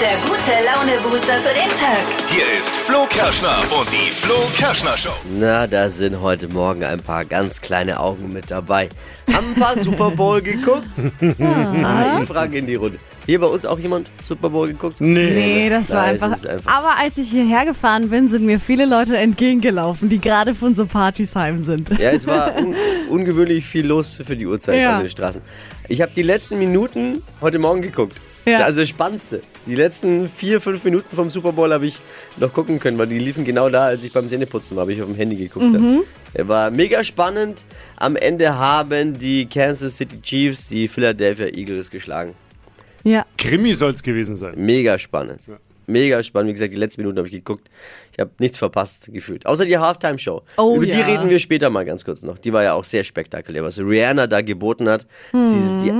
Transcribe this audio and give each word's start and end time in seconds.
der 0.00 0.16
gute 0.28 0.52
Laune-Booster 0.64 1.34
für 1.40 1.54
den 1.54 1.68
Tag. 1.70 2.04
Hier 2.28 2.44
ist 2.58 2.76
Flo 2.76 3.06
Kerschner 3.08 3.56
und 3.78 3.88
die 3.90 4.10
Flo 4.10 4.34
Kerschner 4.56 4.96
Show. 4.96 5.10
Na, 5.38 5.66
da 5.66 5.88
sind 5.88 6.20
heute 6.20 6.48
Morgen 6.48 6.84
ein 6.84 7.00
paar 7.00 7.24
ganz 7.24 7.60
kleine 7.60 7.98
Augen 7.98 8.32
mit 8.32 8.50
dabei. 8.50 8.88
Haben 9.32 9.46
ein 9.54 9.60
paar 9.60 9.78
Super 9.82 10.10
Bowl 10.10 10.42
geguckt? 10.42 10.88
ah, 11.42 12.18
die 12.20 12.26
Frage 12.26 12.58
in 12.58 12.66
die 12.66 12.74
Runde. 12.74 12.98
Hier 13.24 13.40
bei 13.40 13.46
uns 13.46 13.64
auch 13.64 13.78
jemand 13.78 14.08
Super 14.26 14.50
Bowl 14.50 14.68
geguckt? 14.68 15.00
Nee, 15.00 15.68
das 15.70 15.88
war 15.90 16.06
Nein, 16.06 16.16
es 16.16 16.22
einfach, 16.22 16.36
ist 16.36 16.46
einfach- 16.46 16.76
Aber 16.78 16.98
als 16.98 17.16
ich 17.16 17.30
hierher 17.30 17.64
gefahren 17.64 18.10
bin, 18.10 18.28
sind 18.28 18.44
mir 18.44 18.60
viele 18.60 18.84
Leute 18.86 19.16
entgegengelaufen, 19.16 20.08
die 20.08 20.20
gerade 20.20 20.54
von 20.54 20.74
so 20.74 20.86
Partys 20.86 21.34
heim 21.34 21.64
sind. 21.64 21.88
Ja, 21.98 22.10
es 22.10 22.26
war 22.26 22.54
un 22.56 22.76
ungewöhnlich 23.08 23.64
viel 23.64 23.86
los 23.86 24.20
für 24.24 24.36
die 24.36 24.46
Uhrzeit 24.46 24.80
Ja. 24.80 24.96
auf 24.96 25.02
den 25.02 25.10
Straßen. 25.10 25.42
Ich 25.88 26.00
habe 26.02 26.12
die 26.14 26.22
letzten 26.22 26.58
Minuten 26.58 27.22
heute 27.40 27.58
Morgen 27.58 27.82
geguckt. 27.82 28.16
Ja. 28.44 28.60
Also 28.60 28.80
das 28.80 28.88
Spannendste. 28.90 29.42
Die 29.66 29.74
letzten 29.74 30.28
vier, 30.28 30.60
fünf 30.60 30.84
Minuten 30.84 31.16
vom 31.16 31.28
Super 31.28 31.52
Bowl 31.52 31.72
habe 31.72 31.86
ich 31.86 31.98
noch 32.36 32.52
gucken 32.52 32.78
können, 32.78 32.98
weil 32.98 33.08
die 33.08 33.18
liefen 33.18 33.44
genau 33.44 33.68
da, 33.68 33.86
als 33.86 34.04
ich 34.04 34.12
beim 34.12 34.28
Zähneputzen 34.28 34.76
war, 34.76 34.82
habe 34.82 34.92
ich 34.92 35.02
auf 35.02 35.08
dem 35.08 35.16
Handy 35.16 35.34
geguckt. 35.36 35.72
Mhm. 35.72 36.04
Er 36.34 36.46
war 36.46 36.70
mega 36.70 37.02
spannend. 37.02 37.64
Am 37.96 38.14
Ende 38.14 38.56
haben 38.56 39.18
die 39.18 39.46
Kansas 39.46 39.96
City 39.96 40.20
Chiefs 40.22 40.68
die 40.68 40.86
Philadelphia 40.86 41.46
Eagles 41.46 41.90
geschlagen. 41.90 42.34
Ja. 43.02 43.24
Krimi 43.38 43.74
soll 43.74 43.92
es 43.92 44.02
gewesen 44.02 44.36
sein. 44.36 44.54
Mega 44.56 44.98
spannend. 44.98 45.40
Mega 45.86 46.22
spannend. 46.22 46.50
Wie 46.50 46.52
gesagt, 46.52 46.72
die 46.72 46.76
letzten 46.76 47.02
Minuten 47.02 47.18
habe 47.18 47.28
ich 47.28 47.34
geguckt. 47.34 47.68
Ich 48.12 48.20
habe 48.20 48.30
nichts 48.38 48.58
verpasst 48.58 49.08
gefühlt. 49.12 49.46
Außer 49.46 49.64
die 49.64 49.78
Halftime-Show. 49.78 50.42
Oh 50.56 50.76
Über 50.76 50.86
die 50.86 50.92
ja. 50.92 51.06
reden 51.06 51.28
wir 51.28 51.38
später 51.38 51.70
mal 51.70 51.84
ganz 51.84 52.04
kurz 52.04 52.22
noch. 52.22 52.38
Die 52.38 52.52
war 52.52 52.62
ja 52.62 52.74
auch 52.74 52.84
sehr 52.84 53.02
spektakulär, 53.02 53.64
was 53.64 53.78
Rihanna 53.78 54.26
da 54.26 54.42
geboten 54.42 54.88
hat. 54.88 55.06
Sie 55.32 55.58
ist 55.58 55.84
die 55.84 55.92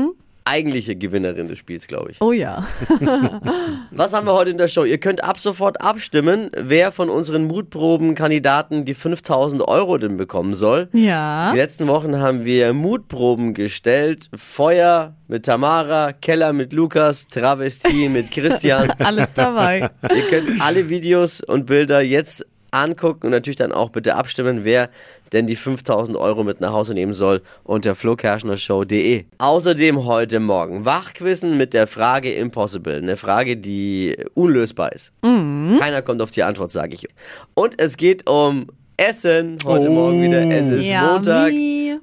eigentliche 0.46 0.96
Gewinnerin 0.96 1.48
des 1.48 1.58
Spiels, 1.58 1.86
glaube 1.86 2.12
ich. 2.12 2.20
Oh 2.20 2.32
ja. 2.32 2.66
Was 3.90 4.14
haben 4.14 4.26
wir 4.26 4.34
heute 4.34 4.50
in 4.50 4.58
der 4.58 4.68
Show? 4.68 4.84
Ihr 4.84 4.98
könnt 4.98 5.24
ab 5.24 5.38
sofort 5.38 5.80
abstimmen, 5.80 6.50
wer 6.56 6.92
von 6.92 7.10
unseren 7.10 7.44
Mutprobenkandidaten 7.44 8.84
die 8.84 8.94
5000 8.94 9.62
Euro 9.62 9.98
denn 9.98 10.16
bekommen 10.16 10.54
soll. 10.54 10.88
Ja. 10.92 11.52
Die 11.52 11.58
letzten 11.58 11.88
Wochen 11.88 12.18
haben 12.18 12.44
wir 12.44 12.72
Mutproben 12.72 13.54
gestellt. 13.54 14.30
Feuer 14.34 15.16
mit 15.28 15.46
Tamara, 15.46 16.12
Keller 16.12 16.52
mit 16.52 16.72
Lukas, 16.72 17.26
Travestie 17.28 18.08
mit 18.08 18.30
Christian. 18.30 18.90
Alles 18.98 19.28
dabei. 19.34 19.90
Ihr 20.02 20.22
könnt 20.28 20.60
alle 20.60 20.88
Videos 20.88 21.40
und 21.40 21.66
Bilder 21.66 22.00
jetzt 22.00 22.44
angucken 22.70 23.26
und 23.26 23.32
natürlich 23.32 23.56
dann 23.56 23.72
auch 23.72 23.90
bitte 23.90 24.16
abstimmen, 24.16 24.64
wer 24.64 24.90
denn 25.32 25.46
die 25.46 25.56
5000 25.56 26.16
Euro 26.16 26.44
mit 26.44 26.60
nach 26.60 26.72
Hause 26.72 26.94
nehmen 26.94 27.12
soll 27.12 27.42
unter 27.64 27.94
flokerschnershow.de. 27.94 29.24
Außerdem 29.38 30.04
heute 30.04 30.40
Morgen 30.40 30.84
Wachquissen 30.84 31.56
mit 31.56 31.74
der 31.74 31.86
Frage 31.86 32.32
Impossible. 32.32 32.96
Eine 32.96 33.16
Frage, 33.16 33.56
die 33.56 34.16
unlösbar 34.34 34.92
ist. 34.92 35.12
Keiner 35.22 36.02
kommt 36.02 36.22
auf 36.22 36.30
die 36.30 36.42
Antwort, 36.42 36.70
sage 36.70 36.94
ich. 36.94 37.08
Und 37.54 37.80
es 37.80 37.96
geht 37.96 38.28
um 38.28 38.66
Essen. 38.96 39.58
Heute 39.64 39.90
Morgen 39.90 40.22
wieder. 40.22 40.42
Es 40.50 40.68
ist 40.68 40.86
Yummy. 40.86 41.06
Montag. 41.06 41.52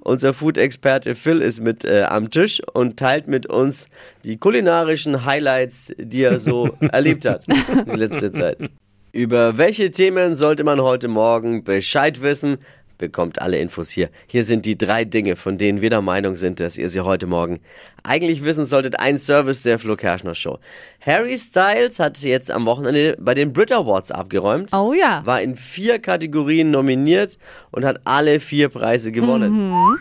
Unser 0.01 0.33
Food-Experte 0.33 1.15
Phil 1.15 1.41
ist 1.41 1.61
mit 1.61 1.85
äh, 1.85 2.03
am 2.03 2.29
Tisch 2.29 2.61
und 2.73 2.97
teilt 2.97 3.27
mit 3.27 3.47
uns 3.47 3.87
die 4.23 4.37
kulinarischen 4.37 5.25
Highlights, 5.25 5.93
die 5.97 6.21
er 6.21 6.39
so 6.39 6.69
erlebt 6.91 7.25
hat 7.25 7.45
in 7.47 7.95
letzter 7.95 8.31
Zeit. 8.31 8.57
Über 9.15 9.59
welche 9.59 9.91
Themen 9.91 10.35
sollte 10.35 10.63
man 10.63 10.81
heute 10.81 11.07
Morgen 11.07 11.63
Bescheid 11.63 12.23
wissen? 12.23 12.57
Bekommt 12.97 13.39
alle 13.43 13.59
Infos 13.59 13.91
hier. 13.91 14.09
Hier 14.25 14.43
sind 14.43 14.65
die 14.65 14.75
drei 14.75 15.05
Dinge, 15.05 15.35
von 15.35 15.59
denen 15.59 15.81
wir 15.81 15.91
der 15.91 16.01
Meinung 16.01 16.35
sind, 16.35 16.59
dass 16.59 16.79
ihr 16.79 16.89
sie 16.89 17.01
heute 17.01 17.27
Morgen 17.27 17.59
eigentlich 18.01 18.43
wissen 18.43 18.65
solltet. 18.65 18.99
Ein 18.99 19.19
Service 19.19 19.61
der 19.61 19.77
Flo 19.77 19.95
Kerschner 19.95 20.33
Show. 20.33 20.57
Harry 20.99 21.37
Styles 21.37 21.99
hat 21.99 22.17
jetzt 22.23 22.49
am 22.49 22.65
Wochenende 22.65 23.15
bei 23.19 23.35
den 23.35 23.53
Brit 23.53 23.71
Awards 23.71 24.09
abgeräumt 24.09 24.73
Oh 24.73 24.93
ja. 24.93 25.23
war 25.25 25.43
in 25.43 25.57
vier 25.57 25.99
Kategorien 25.99 26.71
nominiert 26.71 27.37
und 27.69 27.85
hat 27.85 28.01
alle 28.05 28.39
vier 28.39 28.69
Preise 28.69 29.11
gewonnen. 29.11 29.95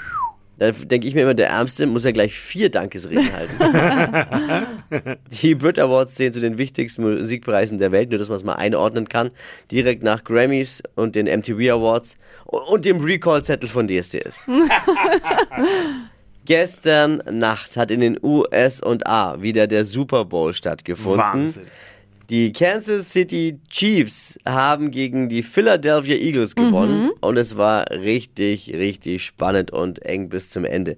Da 0.63 0.71
denke 0.71 1.09
ich 1.09 1.15
mir 1.17 1.23
immer, 1.23 1.35
der 1.35 1.49
Ärmste 1.49 1.89
muss 1.89 2.05
ja 2.05 2.13
gleich 2.13 2.35
vier 2.35 2.71
Dankesreden 2.71 3.33
halten. 3.33 5.19
Die 5.43 5.57
Brit 5.57 5.77
Awards 5.81 6.15
zählen 6.15 6.33
zu 6.33 6.39
den 6.39 6.57
wichtigsten 6.57 7.03
Musikpreisen 7.03 7.79
der 7.79 7.91
Welt, 7.91 8.11
nur 8.11 8.19
dass 8.21 8.29
man 8.29 8.37
es 8.37 8.45
mal 8.45 8.53
einordnen 8.53 9.09
kann. 9.09 9.33
Direkt 9.73 10.05
nach 10.05 10.23
Grammys 10.23 10.81
und 10.95 11.17
den 11.17 11.27
MTV 11.27 11.73
Awards 11.73 12.17
und, 12.45 12.85
dem 12.85 13.03
Recall-Zettel 13.03 13.69
von 13.69 13.89
DSDS. 13.89 14.41
Gestern 16.45 17.25
Nacht 17.29 17.77
hat 17.77 17.91
in 17.91 17.99
den 17.99 18.17
USA 18.23 19.43
wieder 19.43 19.67
der 19.67 19.85
Super 19.85 20.25
Bowl 20.25 20.55
stattgefunden. 20.55 21.19
Wahnsinn. 21.19 21.67
Die 22.33 22.51
Kansas 22.51 23.13
City 23.13 23.61
Chiefs 23.69 24.39
haben 24.49 24.91
gegen 24.91 25.29
die 25.29 25.43
Philadelphia 25.43 26.17
Eagles 26.17 26.55
gewonnen 26.55 27.11
und 27.21 27.37
es 27.37 27.59
war 27.59 27.91
richtig, 27.91 28.73
richtig 28.73 29.23
spannend 29.23 29.71
und 29.71 30.01
eng 30.07 30.31
bis 30.31 30.49
zum 30.49 30.65
Ende. 30.65 30.97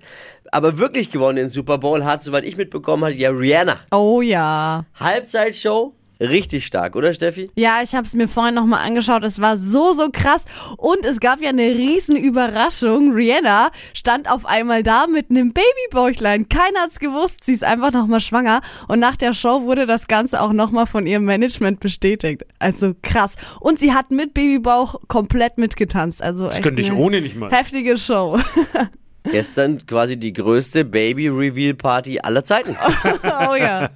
Aber 0.52 0.78
wirklich 0.78 1.10
gewonnen 1.10 1.34
den 1.34 1.48
Super 1.48 1.78
Bowl 1.78 2.04
hat, 2.04 2.22
soweit 2.22 2.44
ich 2.44 2.56
mitbekommen 2.56 3.02
habe, 3.02 3.14
ja 3.14 3.30
Rihanna. 3.30 3.80
Oh 3.90 4.20
ja. 4.22 4.86
Halbzeitshow, 4.94 5.92
richtig 6.20 6.66
stark, 6.66 6.96
oder 6.96 7.12
Steffi? 7.12 7.50
Ja, 7.56 7.80
ich 7.82 7.94
habe 7.94 8.06
es 8.06 8.14
mir 8.14 8.28
vorhin 8.28 8.54
nochmal 8.54 8.86
angeschaut. 8.86 9.24
Es 9.24 9.40
war 9.40 9.56
so, 9.56 9.92
so 9.92 10.08
krass. 10.12 10.44
Und 10.76 11.04
es 11.04 11.20
gab 11.20 11.40
ja 11.40 11.50
eine 11.50 11.62
riesen 11.62 12.16
Überraschung. 12.16 13.12
Rihanna 13.12 13.70
stand 13.92 14.30
auf 14.30 14.46
einmal 14.46 14.82
da 14.82 15.06
mit 15.06 15.30
einem 15.30 15.52
Babybäuchlein. 15.52 16.48
Keiner 16.48 16.80
hat's 16.80 16.98
gewusst. 16.98 17.44
Sie 17.44 17.52
ist 17.52 17.64
einfach 17.64 17.92
nochmal 17.92 18.20
schwanger. 18.20 18.60
Und 18.88 19.00
nach 19.00 19.16
der 19.16 19.32
Show 19.32 19.62
wurde 19.62 19.86
das 19.86 20.08
Ganze 20.08 20.40
auch 20.40 20.52
nochmal 20.52 20.86
von 20.86 21.06
ihrem 21.06 21.24
Management 21.24 21.80
bestätigt. 21.80 22.44
Also 22.58 22.94
krass. 23.02 23.34
Und 23.60 23.78
sie 23.78 23.92
hat 23.92 24.10
mit 24.10 24.34
Babybauch 24.34 25.00
komplett 25.08 25.58
mitgetanzt. 25.58 26.22
Also 26.22 26.44
Das 26.44 26.54
echt 26.54 26.62
könnte 26.62 26.80
ich 26.80 26.92
ohne 26.92 27.20
nicht 27.20 27.36
mal. 27.36 27.50
Heftige 27.50 27.98
Show. 27.98 28.38
Gestern 29.30 29.84
quasi 29.86 30.16
die 30.16 30.32
größte 30.32 30.84
Baby-Reveal-Party 30.84 32.20
aller 32.20 32.44
Zeiten. 32.44 32.76
oh 33.22 33.54
ja. 33.54 33.88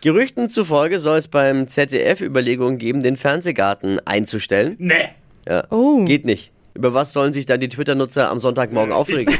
Gerüchten 0.00 0.48
zufolge 0.48 0.98
soll 0.98 1.18
es 1.18 1.28
beim 1.28 1.66
ZDF 1.66 2.20
Überlegungen 2.20 2.78
geben, 2.78 3.02
den 3.02 3.16
Fernsehgarten 3.16 3.98
einzustellen. 4.06 4.76
Nee. 4.78 5.08
Ja. 5.48 5.64
Oh. 5.70 6.04
Geht 6.04 6.24
nicht. 6.24 6.52
Über 6.74 6.94
was 6.94 7.12
sollen 7.12 7.32
sich 7.32 7.46
dann 7.46 7.60
die 7.60 7.68
Twitter-Nutzer 7.68 8.30
am 8.30 8.38
Sonntagmorgen 8.38 8.92
aufregen? 8.92 9.34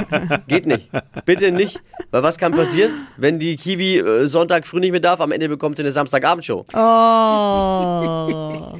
Geht 0.48 0.66
nicht. 0.66 0.88
Bitte 1.24 1.50
nicht. 1.50 1.80
Weil 2.12 2.22
was 2.22 2.38
kann 2.38 2.52
passieren, 2.52 2.92
wenn 3.16 3.40
die 3.40 3.56
Kiwi 3.56 3.98
äh, 3.98 4.26
Sonntag 4.28 4.66
früh 4.66 4.78
nicht 4.78 4.92
mehr 4.92 5.00
darf, 5.00 5.20
am 5.20 5.32
Ende 5.32 5.48
bekommt 5.48 5.76
sie 5.76 5.82
eine 5.82 5.90
Samstagabendshow. 5.90 6.64
Oh. 6.72 8.78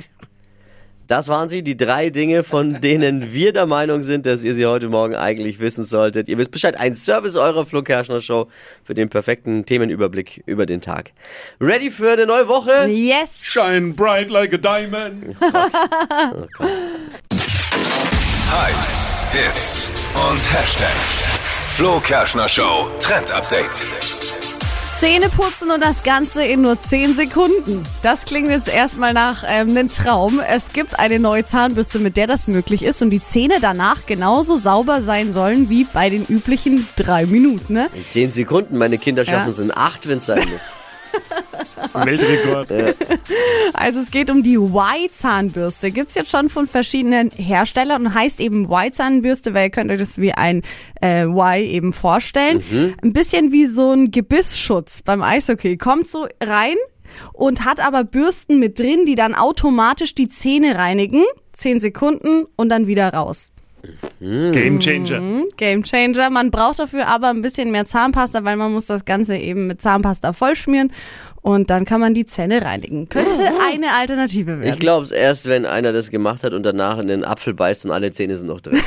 Das 1.06 1.28
waren 1.28 1.48
sie, 1.48 1.62
die 1.62 1.76
drei 1.76 2.10
Dinge, 2.10 2.42
von 2.42 2.80
denen 2.80 3.32
wir 3.32 3.52
der 3.52 3.66
Meinung 3.66 4.02
sind, 4.02 4.26
dass 4.26 4.42
ihr 4.42 4.54
sie 4.54 4.66
heute 4.66 4.88
Morgen 4.88 5.14
eigentlich 5.14 5.60
wissen 5.60 5.84
solltet. 5.84 6.28
Ihr 6.28 6.38
wisst 6.38 6.50
Bescheid, 6.50 6.76
ein 6.76 6.94
Service 6.94 7.36
eurer 7.36 7.64
Flo 7.66 7.82
Kerschner 7.82 8.20
Show 8.20 8.48
für 8.84 8.94
den 8.94 9.08
perfekten 9.08 9.64
Themenüberblick 9.64 10.42
über 10.46 10.66
den 10.66 10.80
Tag. 10.80 11.12
Ready 11.60 11.90
für 11.90 12.12
eine 12.12 12.26
neue 12.26 12.48
Woche? 12.48 12.88
Yes. 12.88 13.30
Shine 13.40 13.94
bright 13.94 14.30
like 14.30 14.52
a 14.52 14.56
diamond. 14.56 15.36
Hypes, 18.48 19.06
Hits 19.32 19.90
und 20.14 20.52
Hashtags. 20.52 21.24
Flo 21.76 22.00
Kerschner 22.00 22.48
Show 22.48 22.90
Trend 22.98 23.30
Update. 23.32 23.86
Zähne 24.98 25.28
putzen 25.28 25.70
und 25.70 25.84
das 25.84 26.02
Ganze 26.04 26.42
in 26.42 26.62
nur 26.62 26.80
10 26.80 27.16
Sekunden. 27.16 27.82
Das 28.02 28.24
klingt 28.24 28.48
jetzt 28.48 28.66
erstmal 28.66 29.12
nach 29.12 29.44
ähm, 29.46 29.68
einem 29.70 29.90
Traum. 29.90 30.40
Es 30.40 30.72
gibt 30.72 30.98
eine 30.98 31.18
neue 31.18 31.44
Zahnbürste, 31.44 31.98
mit 31.98 32.16
der 32.16 32.26
das 32.26 32.48
möglich 32.48 32.82
ist 32.82 33.02
und 33.02 33.10
die 33.10 33.22
Zähne 33.22 33.58
danach 33.60 34.06
genauso 34.06 34.56
sauber 34.56 35.02
sein 35.02 35.34
sollen 35.34 35.68
wie 35.68 35.84
bei 35.84 36.08
den 36.08 36.24
üblichen 36.24 36.88
drei 36.96 37.26
Minuten. 37.26 37.74
Ne? 37.74 37.88
In 37.92 38.08
zehn 38.08 38.30
Sekunden, 38.30 38.78
meine 38.78 38.96
Kinder 38.96 39.26
schaffen 39.26 39.44
Ja. 39.44 39.50
es 39.50 39.58
in 39.58 39.76
acht, 39.76 40.08
wenn 40.08 40.16
es 40.18 40.26
sein 40.26 40.48
muss. 40.48 40.62
Weltrekord. 41.94 42.68
Also 43.72 44.00
es 44.00 44.10
geht 44.10 44.30
um 44.30 44.42
die 44.42 44.56
Y-Zahnbürste. 44.56 45.91
Gibt's 45.91 46.15
jetzt 46.15 46.30
schon 46.30 46.48
von 46.48 46.66
verschiedenen 46.66 47.30
Herstellern 47.30 48.06
und 48.06 48.15
heißt 48.15 48.41
eben 48.41 48.71
Y-Zahnbürste, 48.71 49.54
weil 49.54 49.66
ihr 49.66 49.71
könnt 49.71 49.91
euch 49.91 49.98
das 49.98 50.18
wie 50.18 50.33
ein 50.33 50.62
äh, 51.03 51.24
Y 51.24 51.62
eben 51.65 51.92
vorstellen. 51.92 52.62
Ein 53.03 53.12
bisschen 53.12 53.53
wie 53.53 53.66
so 53.66 53.92
ein 53.92 54.10
Gebissschutz 54.10 55.03
beim 55.03 55.22
Eishockey. 55.22 55.77
Kommt 55.77 56.09
so 56.09 56.27
rein 56.42 56.77
und 57.33 57.65
hat 57.65 57.80
aber 57.80 58.04
Bürsten 58.04 58.59
mit 58.59 58.78
drin, 58.78 59.04
die 59.06 59.15
dann 59.15 59.34
automatisch 59.34 60.15
die 60.15 60.28
Zähne 60.28 60.77
reinigen. 60.77 61.24
10 61.53 61.80
Sekunden 61.80 62.47
und 62.56 62.68
dann 62.68 62.86
wieder 62.86 63.12
raus. 63.15 63.48
Game 64.21 64.80
Changer. 64.80 65.42
Game 65.56 65.83
Changer. 65.83 66.30
Man 66.30 66.50
braucht 66.50 66.78
dafür 66.78 67.06
aber 67.09 67.28
ein 67.28 67.42
bisschen 67.42 67.71
mehr 67.71 67.84
Zahnpasta, 67.84 68.44
weil 68.44 68.56
man 68.56 68.72
muss 68.72 68.86
das 68.86 69.04
Ganze 69.04 69.36
eben 69.36 69.66
mit 69.66 69.80
Zahnpasta 69.83 70.33
vollschmieren 70.33 70.92
und 71.42 71.71
dann 71.71 71.84
kann 71.84 72.00
man 72.00 72.15
die 72.15 72.27
Zähne 72.27 72.62
reinigen. 72.62 73.09
Könnte 73.09 73.30
eine 73.71 73.92
Alternative 73.94 74.60
werden. 74.60 74.72
Ich 74.72 74.78
glaube 74.78 75.04
es 75.04 75.10
erst, 75.10 75.47
wenn 75.48 75.65
einer 75.66 75.92
das 75.92 76.10
gemacht 76.10 76.42
hat 76.42 76.53
und 76.54 76.65
danach 76.65 76.98
in 76.98 77.09
den 77.09 77.24
Apfel 77.24 77.54
beißt 77.54 77.84
und 77.84 77.91
alle 77.92 78.10
Zähne 78.10 78.36
sind 78.36 78.48
noch 78.48 78.60
drin. 78.60 78.80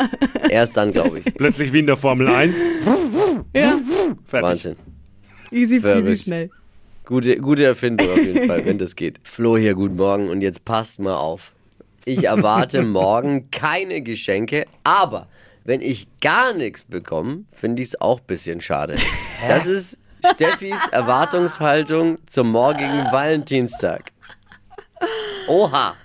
erst 0.48 0.76
dann 0.76 0.92
glaube 0.92 1.18
ich. 1.18 1.34
Plötzlich 1.34 1.72
wie 1.72 1.80
in 1.80 1.86
der 1.86 1.96
Formel 1.96 2.28
1. 2.28 2.56
ja, 3.54 3.72
Fertig. 4.24 4.48
Wahnsinn. 4.50 4.76
easy 5.50 5.80
peasy 5.80 5.80
Verrückt. 5.80 6.22
schnell. 6.22 6.50
Gute, 7.04 7.36
gute 7.36 7.64
Erfindung 7.64 8.08
auf 8.10 8.18
jeden 8.18 8.48
Fall, 8.48 8.64
wenn 8.64 8.78
das 8.78 8.96
geht. 8.96 9.20
Flo 9.22 9.56
hier, 9.56 9.74
guten 9.74 9.96
Morgen 9.96 10.28
und 10.28 10.40
jetzt 10.40 10.64
passt 10.64 10.98
mal 11.00 11.14
auf. 11.16 11.52
Ich 12.08 12.22
erwarte 12.22 12.82
morgen 12.82 13.50
keine 13.50 14.00
Geschenke, 14.00 14.66
aber 14.84 15.26
wenn 15.64 15.80
ich 15.80 16.06
gar 16.20 16.52
nichts 16.52 16.84
bekomme, 16.84 17.46
finde 17.50 17.82
ich 17.82 17.88
es 17.88 18.00
auch 18.00 18.20
ein 18.20 18.26
bisschen 18.28 18.60
schade. 18.60 18.94
Das 19.48 19.66
ist 19.66 19.98
Steffis 20.34 20.86
Erwartungshaltung 20.92 22.18
zum 22.26 22.52
morgigen 22.52 23.06
Valentinstag. 23.10 24.12
Oha. 25.48 25.96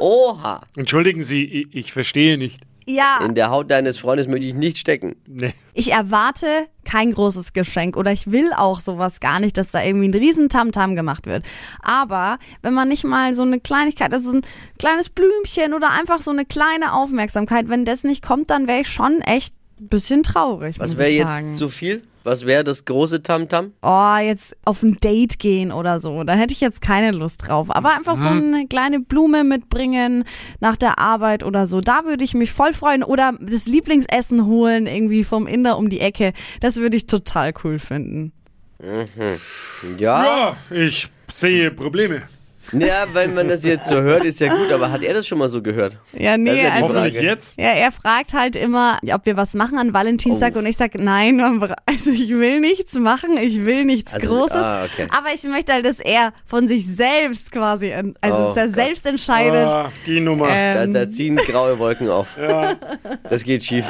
Oha. 0.00 0.62
Entschuldigen 0.74 1.24
Sie, 1.24 1.44
ich, 1.44 1.74
ich 1.74 1.92
verstehe 1.92 2.36
nicht. 2.36 2.60
Ja, 2.84 3.20
In 3.24 3.36
der 3.36 3.50
Haut 3.50 3.70
deines 3.70 3.98
Freundes 3.98 4.26
möchte 4.26 4.46
ich 4.48 4.54
nicht 4.54 4.78
stecken. 4.78 5.14
Nee. 5.28 5.54
ich 5.74 5.92
erwarte 5.92 6.66
kein 6.94 7.12
großes 7.12 7.54
Geschenk 7.54 7.96
oder 7.96 8.12
ich 8.12 8.30
will 8.30 8.52
auch 8.56 8.78
sowas 8.78 9.18
gar 9.18 9.40
nicht, 9.40 9.56
dass 9.56 9.70
da 9.72 9.82
irgendwie 9.82 10.06
ein 10.06 10.14
riesen 10.14 10.48
Tamtam 10.48 10.94
gemacht 10.94 11.26
wird. 11.26 11.44
Aber 11.82 12.38
wenn 12.62 12.72
man 12.72 12.86
nicht 12.86 13.02
mal 13.02 13.34
so 13.34 13.42
eine 13.42 13.58
Kleinigkeit, 13.58 14.12
also 14.12 14.30
so 14.30 14.36
ein 14.36 14.42
kleines 14.78 15.10
Blümchen 15.10 15.74
oder 15.74 15.90
einfach 15.90 16.22
so 16.22 16.30
eine 16.30 16.44
kleine 16.44 16.92
Aufmerksamkeit, 16.92 17.68
wenn 17.68 17.84
das 17.84 18.04
nicht 18.04 18.22
kommt, 18.22 18.48
dann 18.50 18.68
wäre 18.68 18.82
ich 18.82 18.88
schon 18.88 19.22
echt 19.22 19.52
ein 19.80 19.88
bisschen 19.88 20.22
traurig. 20.22 20.78
Was 20.78 20.96
wäre 20.96 21.10
jetzt 21.10 21.56
zu 21.56 21.68
viel? 21.68 22.04
Was 22.24 22.46
wäre 22.46 22.64
das 22.64 22.86
große 22.86 23.22
Tamtam? 23.22 23.72
oh, 23.82 24.16
jetzt 24.16 24.56
auf 24.64 24.82
ein 24.82 24.98
Date 24.98 25.38
gehen 25.38 25.70
oder 25.70 26.00
so. 26.00 26.24
Da 26.24 26.32
hätte 26.32 26.54
ich 26.54 26.60
jetzt 26.60 26.80
keine 26.80 27.10
Lust 27.12 27.46
drauf. 27.46 27.70
Aber 27.70 27.94
einfach 27.94 28.16
so 28.16 28.28
eine 28.28 28.66
kleine 28.66 28.98
Blume 28.98 29.44
mitbringen 29.44 30.24
nach 30.58 30.76
der 30.76 30.98
Arbeit 30.98 31.44
oder 31.44 31.66
so. 31.66 31.82
Da 31.82 32.06
würde 32.06 32.24
ich 32.24 32.32
mich 32.34 32.50
voll 32.50 32.72
freuen. 32.72 33.02
Oder 33.04 33.34
das 33.40 33.66
Lieblingsessen 33.66 34.46
holen 34.46 34.86
irgendwie 34.86 35.22
vom 35.22 35.46
Inder 35.46 35.76
um 35.76 35.90
die 35.90 36.00
Ecke. 36.00 36.32
Das 36.60 36.76
würde 36.76 36.96
ich 36.96 37.06
total 37.06 37.52
cool 37.62 37.78
finden. 37.78 38.32
Ja. 39.98 40.24
Ja, 40.24 40.56
ich 40.70 41.10
sehe 41.30 41.70
Probleme. 41.70 42.22
Ja, 42.80 43.06
wenn 43.12 43.34
man 43.34 43.48
das 43.48 43.64
jetzt 43.64 43.88
so 43.88 43.94
hört, 44.00 44.24
ist 44.24 44.40
ja 44.40 44.52
gut, 44.54 44.70
aber 44.72 44.90
hat 44.90 45.02
er 45.02 45.14
das 45.14 45.26
schon 45.26 45.38
mal 45.38 45.48
so 45.48 45.62
gehört? 45.62 45.98
Ja, 46.12 46.36
nee, 46.36 46.62
ja 46.62 46.70
also, 46.72 46.88
Frage. 46.88 47.20
Jetzt. 47.22 47.56
ja, 47.58 47.70
er 47.70 47.92
fragt 47.92 48.32
halt 48.32 48.56
immer, 48.56 48.98
ob 49.12 49.26
wir 49.26 49.36
was 49.36 49.54
machen 49.54 49.78
an 49.78 49.92
Valentinstag 49.94 50.52
Oh. 50.56 50.58
und 50.58 50.66
ich 50.66 50.76
sag 50.76 50.94
nein, 50.98 51.40
also 51.86 52.10
ich 52.10 52.30
will 52.30 52.60
nichts 52.60 52.94
machen, 52.94 53.36
ich 53.38 53.64
will 53.64 53.84
nichts 53.84 54.12
Also, 54.12 54.28
Großes, 54.28 54.56
ah, 54.56 54.84
okay. 54.84 55.06
aber 55.16 55.28
ich 55.34 55.42
möchte 55.44 55.72
halt, 55.72 55.84
dass 55.86 56.00
er 56.00 56.32
von 56.46 56.66
sich 56.68 56.86
selbst 56.86 57.50
quasi, 57.52 57.92
also 57.92 58.12
Oh 58.22 58.48
dass 58.48 58.56
er 58.56 58.66
Gott. 58.66 58.74
selbst 58.76 59.06
entscheidet. 59.06 59.68
Ah, 59.68 59.90
die 60.06 60.20
Nummer. 60.20 60.48
Da, 60.48 60.84
ähm, 60.84 60.92
da 60.92 61.08
ziehen 61.10 61.36
graue 61.36 61.78
Wolken 61.78 62.08
auf. 62.08 62.36
Ja, 62.40 62.74
Das 63.30 63.42
geht 63.44 63.64
schief. 63.64 63.84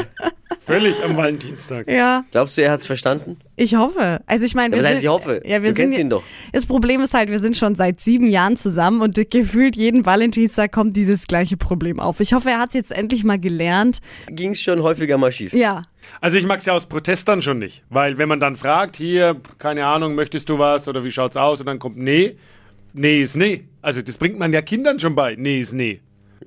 völlig 0.60 0.94
am 1.04 1.16
Valentinstag. 1.16 1.88
ja, 1.90 2.24
Glaubst 2.30 2.56
du, 2.56 2.62
er 2.62 2.70
hat's 2.72 2.86
verstanden? 2.86 3.36
Ich 3.56 3.74
hoffe. 3.76 4.20
Also 4.26 4.44
ich 4.44 4.54
meine, 4.54 4.76
Ja, 4.76 4.82
wir 4.82 4.84
was 4.84 4.90
heißt, 4.90 5.00
sind, 5.00 5.08
ich 5.08 5.12
hoffe? 5.14 5.42
Ja, 5.44 5.62
wir 5.62 5.70
Du 5.70 5.74
kennst 5.76 5.94
sind, 5.94 6.06
ihn 6.06 6.10
doch. 6.10 6.22
Das 6.52 6.66
Problem 6.66 7.00
ist 7.00 7.14
halt, 7.14 7.30
wir 7.30 7.40
sind 7.40 7.56
schon 7.56 7.74
seit 7.76 8.00
sieben 8.00 8.28
Jahren 8.28 8.56
zusammen 8.56 9.00
und 9.00 9.14
gefühlt 9.30 9.76
jeden 9.76 10.04
Valentinstag 10.04 10.72
kommt 10.72 10.96
dieses 10.96 11.26
gleiche 11.26 11.56
Problem 11.56 12.00
auf. 12.00 12.20
Ich 12.20 12.32
hoffe, 12.32 12.50
er 12.50 12.58
hat 12.58 12.70
es 12.70 12.74
jetzt 12.74 12.92
endlich 12.92 13.24
mal 13.24 13.38
gelernt. 13.38 13.98
Ging's 14.28 14.60
schon 14.60 14.82
häufiger 14.82 15.18
mal 15.18 15.32
schief? 15.32 15.52
Ja. 15.52 15.82
Also 16.20 16.36
ich 16.36 16.44
mag 16.44 16.60
es 16.60 16.66
ja 16.66 16.72
aus 16.74 16.86
Protest 16.86 17.28
dann 17.28 17.42
schon 17.42 17.58
nicht. 17.58 17.82
Weil 17.90 18.18
wenn 18.18 18.28
man 18.28 18.40
dann 18.40 18.56
fragt, 18.56 18.96
hier, 18.96 19.36
keine 19.58 19.86
Ahnung, 19.86 20.14
möchtest 20.14 20.48
du 20.48 20.58
was 20.58 20.88
oder 20.88 21.04
wie 21.04 21.10
schaut's 21.10 21.36
aus? 21.36 21.60
Und 21.60 21.66
dann 21.66 21.78
kommt 21.78 21.96
nee. 21.96 22.36
Nee 22.92 23.22
ist 23.22 23.36
nee. 23.36 23.64
Also 23.82 24.02
das 24.02 24.18
bringt 24.18 24.38
man 24.38 24.52
ja 24.52 24.62
Kindern 24.62 25.00
schon 25.00 25.14
bei. 25.14 25.34
Nee 25.36 25.60
ist 25.60 25.72
nee. 25.72 26.00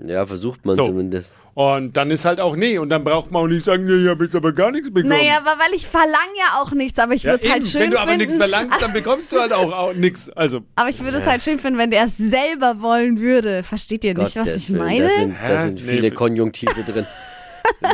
Ja, 0.05 0.25
versucht 0.25 0.65
man 0.65 0.75
So. 0.75 0.85
zumindest. 0.85 1.37
Und 1.53 1.97
dann 1.97 2.11
ist 2.11 2.23
halt 2.25 2.39
auch 2.39 2.55
nee. 2.55 2.77
Und 2.77 2.89
dann 2.89 3.03
braucht 3.03 3.31
man 3.31 3.43
auch 3.43 3.47
nicht 3.47 3.65
sagen, 3.65 3.85
nee, 3.85 4.03
ich 4.03 4.07
habe 4.09 4.25
jetzt 4.25 4.35
aber 4.35 4.51
gar 4.53 4.71
nichts 4.71 4.91
bekommen. 4.93 5.09
Naja, 5.09 5.37
aber 5.37 5.59
weil 5.59 5.73
ich 5.75 5.87
verlange 5.87 6.13
ja 6.37 6.61
auch 6.61 6.71
nichts, 6.71 6.99
aber 6.99 7.13
ich 7.13 7.23
ja, 7.23 7.31
würde 7.33 7.45
es 7.45 7.51
halt 7.51 7.63
eben. 7.63 7.71
schön 7.71 7.81
Wenn 7.81 7.91
du 7.91 7.99
aber 7.99 8.17
nichts 8.17 8.33
finden. 8.33 8.49
verlangst, 8.49 8.81
dann 8.81 8.93
bekommst 8.93 9.31
du 9.31 9.39
halt 9.39 9.53
auch, 9.53 9.71
auch 9.71 9.93
nichts. 9.93 10.29
Also, 10.29 10.61
aber 10.75 10.89
ich 10.89 11.03
würde 11.03 11.17
es 11.17 11.25
halt 11.25 11.41
schön 11.41 11.57
finden, 11.57 11.79
wenn 11.79 11.89
der 11.91 12.05
es 12.05 12.17
selber 12.17 12.81
wollen 12.81 13.19
würde. 13.19 13.63
Versteht 13.63 14.03
ihr 14.03 14.13
nicht, 14.13 14.35
was 14.35 14.47
ich 14.47 14.69
Willen, 14.71 14.83
meine? 14.85 15.03
Da 15.03 15.09
sind, 15.09 15.35
da 15.47 15.57
sind 15.57 15.73
Nee, 15.85 15.91
viele 15.95 16.11
Konjunktive 16.11 16.83
drin. 16.83 17.05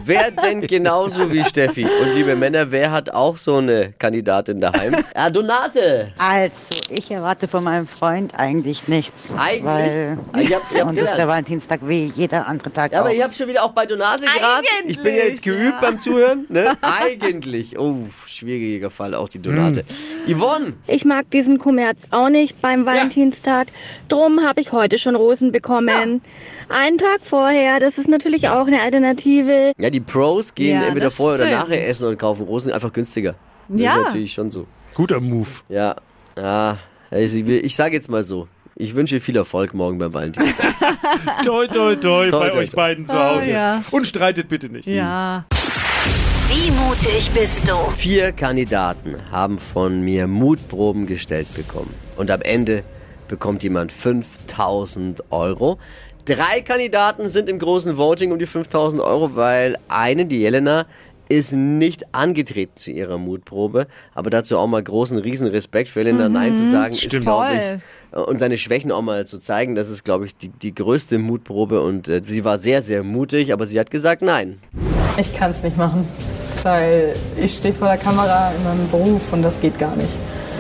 Wer 0.05 0.31
denn 0.31 0.61
genauso 0.61 1.31
wie 1.31 1.43
Steffi? 1.43 1.85
Und 1.85 2.13
liebe 2.15 2.35
Männer, 2.35 2.71
wer 2.71 2.91
hat 2.91 3.09
auch 3.09 3.37
so 3.37 3.57
eine 3.57 3.93
Kandidatin 3.99 4.59
daheim? 4.61 4.95
Ja, 5.15 5.29
Donate. 5.29 6.11
Also, 6.17 6.75
ich 6.89 7.11
erwarte 7.11 7.47
von 7.47 7.63
meinem 7.63 7.87
Freund 7.87 8.33
eigentlich 8.37 8.87
nichts. 8.87 9.33
Eigentlich? 9.37 9.63
Weil 9.63 10.17
Ah, 10.33 10.39
ich 10.39 10.53
hab- 10.53 10.61
ich 10.73 10.81
hab 10.81 10.87
uns 10.89 10.99
ist 10.99 11.15
der 11.15 11.27
Valentinstag 11.27 11.79
wie 11.83 12.11
jeder 12.15 12.47
andere 12.47 12.71
Tag 12.71 12.91
Ja, 12.91 12.99
aber 13.01 13.09
auch. 13.09 13.13
ich 13.13 13.21
habe 13.23 13.33
schon 13.33 13.47
wieder 13.47 13.63
auch 13.63 13.71
bei 13.71 13.85
Donate 13.85 14.23
gerade. 14.25 14.65
Ich 14.87 15.01
bin 15.01 15.15
ja 15.15 15.23
jetzt 15.23 15.43
geübt 15.43 15.79
beim 15.81 15.99
Zuhören. 15.99 16.45
Ne? 16.49 16.73
Eigentlich. 16.81 17.77
Oh, 17.77 17.97
schwieriger 18.27 18.89
Fall, 18.89 19.13
auch 19.15 19.29
die 19.29 19.39
Donate. 19.39 19.83
Yvonne. 20.27 20.73
Ich 20.87 21.05
mag 21.05 21.29
diesen 21.31 21.59
Kommerz 21.59 22.07
auch 22.11 22.29
nicht 22.29 22.61
beim 22.61 22.85
Valentinstag. 22.85 23.67
Drum 24.09 24.41
habe 24.43 24.61
ich 24.61 24.71
heute 24.71 24.97
schon 24.97 25.15
Rosen 25.15 25.51
bekommen. 25.51 26.21
Einen 26.73 26.97
Tag 26.97 27.19
vorher, 27.23 27.79
das 27.79 27.97
ist 27.97 28.07
natürlich 28.07 28.49
auch 28.49 28.65
eine 28.67 28.81
Alternative. 28.81 29.73
Ja, 29.77 29.89
die 29.89 29.99
Pros 29.99 30.55
gehen 30.55 30.81
Ja, 30.81 30.87
entweder 30.87 31.11
vorher 31.11 31.45
oder 31.45 31.51
nachher 31.51 31.87
essen 31.87 32.07
und 32.07 32.17
kaufen 32.17 32.45
Rosen 32.45 32.71
einfach 32.71 32.91
günstiger. 32.91 33.35
Das 33.67 33.81
Ja. 33.81 33.97
ist 33.97 34.03
natürlich 34.05 34.33
schon 34.33 34.49
so. 34.51 34.65
guter 34.95 35.19
Move. 35.19 35.49
Ja. 35.69 35.95
Ja. 36.37 36.77
Also 37.11 37.37
ich, 37.37 37.47
ich 37.47 37.75
sage 37.75 37.93
jetzt 37.95 38.09
mal 38.09 38.23
so. 38.23 38.47
Ich 38.75 38.95
wünsche 38.95 39.19
viel 39.19 39.35
Erfolg 39.37 39.75
morgen 39.75 39.99
beim 39.99 40.11
Valentinstag. 40.13 40.73
Toi, 41.45 41.67
toi, 41.67 41.95
toi, 41.95 42.29
bei 42.31 42.49
toi, 42.49 42.57
euch 42.59 42.69
toi. 42.71 42.75
beiden 42.75 43.05
zu 43.05 43.13
Ah, 43.13 43.35
Hause. 43.35 43.51
ja. 43.51 43.83
Und 43.91 44.07
streitet 44.07 44.49
bitte 44.49 44.67
nicht. 44.69 44.87
Ja. 44.87 45.45
Wie 46.49 46.71
mutig 46.71 47.29
bist 47.35 47.67
du? 47.69 47.75
Vier 47.95 48.31
Kandidaten 48.31 49.15
haben 49.31 49.59
von 49.59 50.01
mir 50.01 50.25
Mutproben 50.27 51.05
gestellt 51.05 51.53
bekommen. 51.55 51.93
Und 52.15 52.31
am 52.31 52.41
Ende 52.41 52.83
bekommt 53.27 53.61
jemand 53.61 53.91
5000 53.91 55.23
Euro. 55.31 55.77
Drei 56.25 56.61
Kandidaten 56.61 57.27
sind 57.27 57.49
im 57.49 57.59
großen 57.59 57.97
Voting 57.97 58.31
um 58.31 58.39
die 58.39 58.45
5000 58.45 59.01
Euro, 59.01 59.35
weil 59.35 59.77
eine, 59.89 60.25
die 60.25 60.39
Jelena, 60.39 60.85
ist 61.27 61.51
nicht 61.51 62.13
angetreten 62.13 62.73
zu 62.75 62.91
ihrer 62.91 63.17
Mutprobe. 63.17 63.87
Aber 64.13 64.29
dazu 64.29 64.57
auch 64.57 64.67
mal 64.67 64.81
großen, 64.81 65.17
riesen 65.17 65.47
Respekt 65.47 65.89
für 65.89 65.99
Jelena, 65.99 66.29
Nein 66.29 66.55
zu 66.55 66.65
sagen, 66.65 66.93
ist, 66.93 67.01
Stimmt. 67.01 67.23
glaube 67.23 67.81
ich, 68.11 68.17
und 68.17 68.39
seine 68.39 68.57
Schwächen 68.57 68.91
auch 68.91 69.01
mal 69.01 69.27
zu 69.27 69.39
zeigen. 69.39 69.75
Das 69.75 69.89
ist, 69.89 70.05
glaube 70.05 70.25
ich, 70.25 70.37
die, 70.37 70.47
die 70.47 70.73
größte 70.73 71.17
Mutprobe. 71.17 71.81
Und 71.81 72.07
äh, 72.07 72.21
sie 72.25 72.45
war 72.45 72.57
sehr, 72.57 72.83
sehr 72.83 73.03
mutig, 73.03 73.51
aber 73.51 73.65
sie 73.65 73.77
hat 73.79 73.91
gesagt 73.91 74.21
Nein. 74.21 74.59
Ich 75.17 75.33
kann 75.33 75.51
es 75.51 75.61
nicht 75.61 75.77
machen, 75.77 76.07
weil 76.63 77.15
ich 77.37 77.53
stehe 77.53 77.73
vor 77.73 77.87
der 77.87 77.97
Kamera 77.97 78.51
in 78.51 78.63
meinem 78.63 78.89
Beruf 78.89 79.33
und 79.33 79.41
das 79.41 79.59
geht 79.59 79.77
gar 79.77 79.95
nicht. 79.97 80.15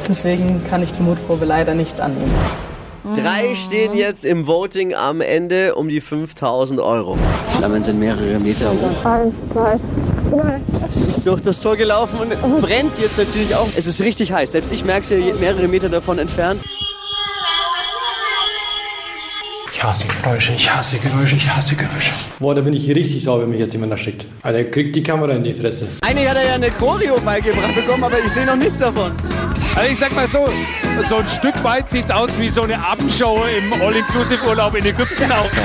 Deswegen 0.09 0.61
kann 0.65 0.83
ich 0.83 0.91
die 0.91 1.01
Mutprobe 1.01 1.45
leider 1.45 1.73
nicht 1.73 2.01
annehmen. 2.01 2.33
Drei 3.03 3.53
stehen 3.53 3.97
jetzt 3.97 4.23
im 4.23 4.47
Voting 4.47 4.93
am 4.93 5.19
Ende 5.19 5.75
um 5.75 5.89
die 5.89 5.99
5000 5.99 6.79
Euro. 6.79 7.17
Flammen 7.49 7.83
sind 7.83 7.99
mehrere 7.99 8.39
Meter 8.39 8.71
hoch. 8.71 9.05
Sie 10.87 11.03
ist 11.03 11.27
durch 11.27 11.41
das 11.41 11.59
Tor 11.59 11.75
gelaufen 11.75 12.19
und 12.41 12.61
brennt 12.61 12.97
jetzt 12.99 13.17
natürlich 13.17 13.53
auch. 13.55 13.67
Es 13.75 13.87
ist 13.87 14.01
richtig 14.01 14.31
heiß. 14.31 14.53
Selbst 14.53 14.71
ich 14.71 14.85
merke 14.85 15.01
es 15.01 15.09
ja 15.09 15.17
mehrere 15.37 15.67
Meter 15.67 15.89
davon 15.89 16.17
entfernt. 16.17 16.61
Ich 19.73 19.83
hasse 19.83 20.07
Geräusche, 20.07 20.53
ich 20.53 20.73
hasse 20.73 20.97
Geräusche, 20.97 21.35
ich 21.35 21.49
hasse 21.53 21.75
Geräusche. 21.75 22.13
Boah, 22.39 22.55
da 22.55 22.61
bin 22.61 22.73
ich 22.73 22.87
richtig 22.87 23.21
sauer, 23.21 23.41
wenn 23.41 23.49
mich 23.49 23.59
jetzt 23.59 23.73
jemand 23.73 23.91
erschickt. 23.91 24.25
Alter, 24.41 24.59
er 24.59 24.71
kriegt 24.71 24.95
die 24.95 25.03
Kamera 25.03 25.33
in 25.33 25.43
die 25.43 25.53
Fresse. 25.53 25.89
Eigentlich 25.99 26.29
hat 26.29 26.37
er 26.37 26.45
ja 26.45 26.53
eine 26.53 26.71
Choreo 26.71 27.19
beigebracht 27.19 27.75
bekommen, 27.75 28.05
aber 28.05 28.17
ich 28.25 28.31
sehe 28.31 28.45
noch 28.45 28.55
nichts 28.55 28.79
davon. 28.79 29.11
Also 29.75 29.91
ich 29.91 29.97
sag 29.97 30.15
mal 30.15 30.27
so, 30.27 30.47
so 31.09 31.15
ein 31.17 31.27
Stück 31.27 31.63
weit 31.63 31.89
sieht's 31.89 32.11
aus 32.11 32.37
wie 32.39 32.47
so 32.49 32.61
eine 32.61 32.77
Abendshow 32.77 33.41
im 33.57 33.73
All-Inclusive-Urlaub 33.81 34.75
in 34.75 34.85
Ägypten 34.85 35.31
auch. 35.31 35.49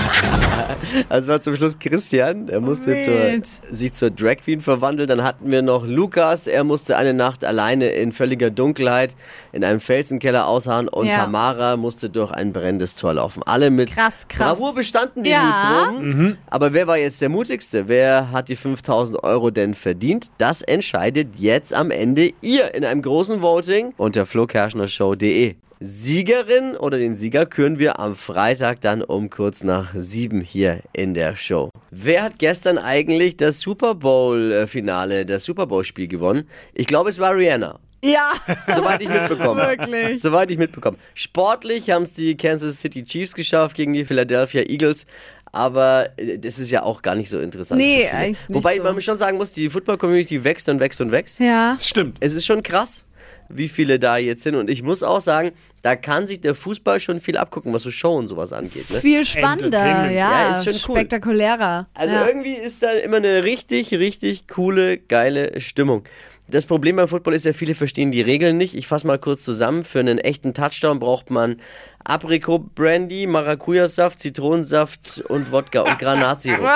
Also 1.11 1.29
war 1.29 1.41
zum 1.41 1.55
Schluss 1.57 1.79
Christian, 1.79 2.49
er 2.49 2.61
musste 2.61 2.99
zur, 3.01 3.75
sich 3.75 3.93
zur 3.93 4.11
Drag 4.11 4.37
Queen 4.37 4.61
verwandeln. 4.63 5.07
Dann 5.09 5.23
hatten 5.23 5.51
wir 5.51 5.61
noch 5.61 5.85
Lukas, 5.85 6.47
er 6.47 6.65
musste 6.65 6.97
eine 6.97 7.13
Nacht 7.13 7.45
alleine 7.45 7.89
in 7.91 8.13
völliger 8.13 8.51
Dunkelheit 8.51 9.15
in 9.53 9.65
einem 9.65 9.81
Felsenkeller 9.81 10.47
ausharren 10.47 10.89
und 10.89 11.07
Ja. 11.07 11.15
Tamara 11.15 11.77
musste 11.77 12.09
durch 12.09 12.31
ein 12.31 12.53
brennendes 12.55 12.95
Tor 12.95 13.15
laufen. 13.15 13.43
Alle 13.45 13.71
mit 13.71 13.91
Krass, 13.91 14.27
krass. 14.29 14.53
Bravour 14.53 14.75
bestanden 14.75 15.25
die 15.25 15.31
Ja. 15.31 15.89
Mutproben. 15.91 16.39
Aber 16.47 16.73
wer 16.73 16.87
war 16.87 16.97
jetzt 16.97 17.21
der 17.21 17.29
mutigste? 17.29 17.89
Wer 17.89 18.31
hat 18.33 18.49
die 18.49 18.57
5000 18.57 19.23
Euro 19.25 19.51
denn 19.51 19.75
verdient? 19.75 20.29
Das 20.39 20.63
entscheidet 20.63 21.35
jetzt 21.37 21.75
am 21.75 21.91
Ende 21.91 22.33
ihr 22.41 22.75
in 22.75 22.85
einem 22.85 23.03
großen 23.03 23.43
Voting 23.43 23.93
unter 23.99 24.25
flokerschnershow.de. 24.25 25.57
Siegerin 25.81 26.77
oder 26.77 26.99
den 26.99 27.15
Sieger 27.15 27.47
küren 27.47 27.79
wir 27.79 28.01
am 28.01 28.17
Freitag 28.17 28.81
dann 28.81 29.01
um 29.01 29.31
kurz 29.31 29.63
nach 29.63 29.95
sieben 29.95 30.41
hier 30.41 30.81
in 30.93 31.15
der 31.15 31.37
Show. 31.37 31.71
Wer 31.93 32.25
hat 32.25 32.39
gestern 32.39 32.79
eigentlich 32.79 33.37
das 33.37 33.61
Super 33.61 33.95
Bowl-Finale, 33.95 35.25
das 35.25 35.45
Super 35.45 35.67
Bowl-Spiel 35.69 36.09
gewonnen? 36.09 36.49
Ich 36.75 36.89
glaube, 36.89 37.11
es 37.11 37.21
war 37.21 37.37
Rihanna. 37.37 37.79
Ja. 38.03 38.33
Soweit 38.75 39.03
ich 39.03 39.09
mitbekommen 39.09 39.61
habe. 39.61 39.79
Wirklich? 39.79 40.21
Soweit 40.21 40.51
ich 40.51 40.59
mitbekommen. 40.59 40.99
Sportlich 41.15 41.91
haben 41.91 42.05
es 42.05 42.15
die 42.15 42.37
Kansas 42.37 42.81
City 42.81 43.05
Chiefs 43.05 43.35
geschafft 43.35 43.77
gegen 43.77 43.93
die 43.93 44.05
Philadelphia 44.05 44.63
Eagles. 44.63 45.07
Aber 45.53 46.11
äh, 46.17 46.39
das 46.39 46.59
ist 46.59 46.71
ja 46.71 46.83
auch 46.83 47.03
gar 47.03 47.15
nicht 47.15 47.31
so 47.31 47.41
interessant. 47.41 47.81
Nee, 47.81 48.09
eigentlich 48.09 48.49
nicht 48.49 48.57
Wobei 48.57 48.77
so. 48.79 48.83
man 48.83 49.01
schon 49.01 49.17
sagen 49.17 49.37
muss, 49.39 49.53
die 49.53 49.69
Football-Community 49.69 50.45
wächst 50.45 50.69
und 50.69 50.81
wächst 50.81 51.01
und 51.01 51.11
wächst. 51.11 51.41
Ja. 51.41 51.75
Das 51.75 51.89
stimmt. 51.89 52.19
Es 52.21 52.35
ist 52.35 52.47
schon 52.47 52.63
krass. 52.63 53.05
Wie 53.49 53.69
viele 53.69 53.99
da 53.99 54.17
jetzt 54.17 54.43
sind. 54.43 54.55
Und 54.55 54.69
ich 54.71 54.83
muss 54.83 55.03
auch 55.03 55.21
sagen, 55.21 55.53
da 55.83 55.97
kann 55.97 56.27
sich 56.27 56.41
der 56.41 56.55
Fußball 56.55 57.01
schon 57.01 57.21
viel 57.21 57.37
abgucken, 57.37 57.73
was 57.73 57.83
so 57.83 57.91
Show 57.91 58.13
und 58.13 58.29
sowas 58.29 58.53
angeht. 58.53 58.91
Ne? 58.91 59.01
viel 59.01 59.25
spannender, 59.25 60.11
ja, 60.11 60.11
Ja, 60.11 60.57
ist 60.61 60.65
schon 60.65 60.91
cool. 60.91 60.97
spektakulärer. 61.01 61.87
Also 61.95 62.15
ja. 62.15 62.27
irgendwie 62.27 62.55
ist 62.55 62.83
da 62.83 62.93
immer 62.93 63.19
eine 63.19 63.45
richtig, 63.45 63.93
richtig 63.95 64.49
coole, 64.49 64.99
geile 64.99 65.61
Stimmung. 65.61 66.05
Das 66.51 66.65
Problem 66.65 66.97
beim 66.97 67.09
Football 67.09 67.35
ist 67.35 67.45
ja, 67.45 67.53
viele 67.53 67.75
verstehen 67.75 68.11
die 68.11 68.23
Regeln 68.23 68.57
nicht. 68.57 68.75
Ich 68.75 68.87
fasse 68.87 69.07
mal 69.07 69.19
kurz 69.19 69.45
zusammen. 69.45 69.85
Für 69.85 70.01
einen 70.01 70.17
echten 70.17 70.55
Touchdown 70.55 70.99
braucht 70.99 71.31
man 71.31 71.57
Aprikot-Brandy, 72.05 73.27
Maracuja-Saft, 73.27 74.19
Zitronensaft 74.19 75.23
und 75.29 75.53
Wodka 75.53 75.83
und 75.83 75.99
Granatsirup. 75.99 76.67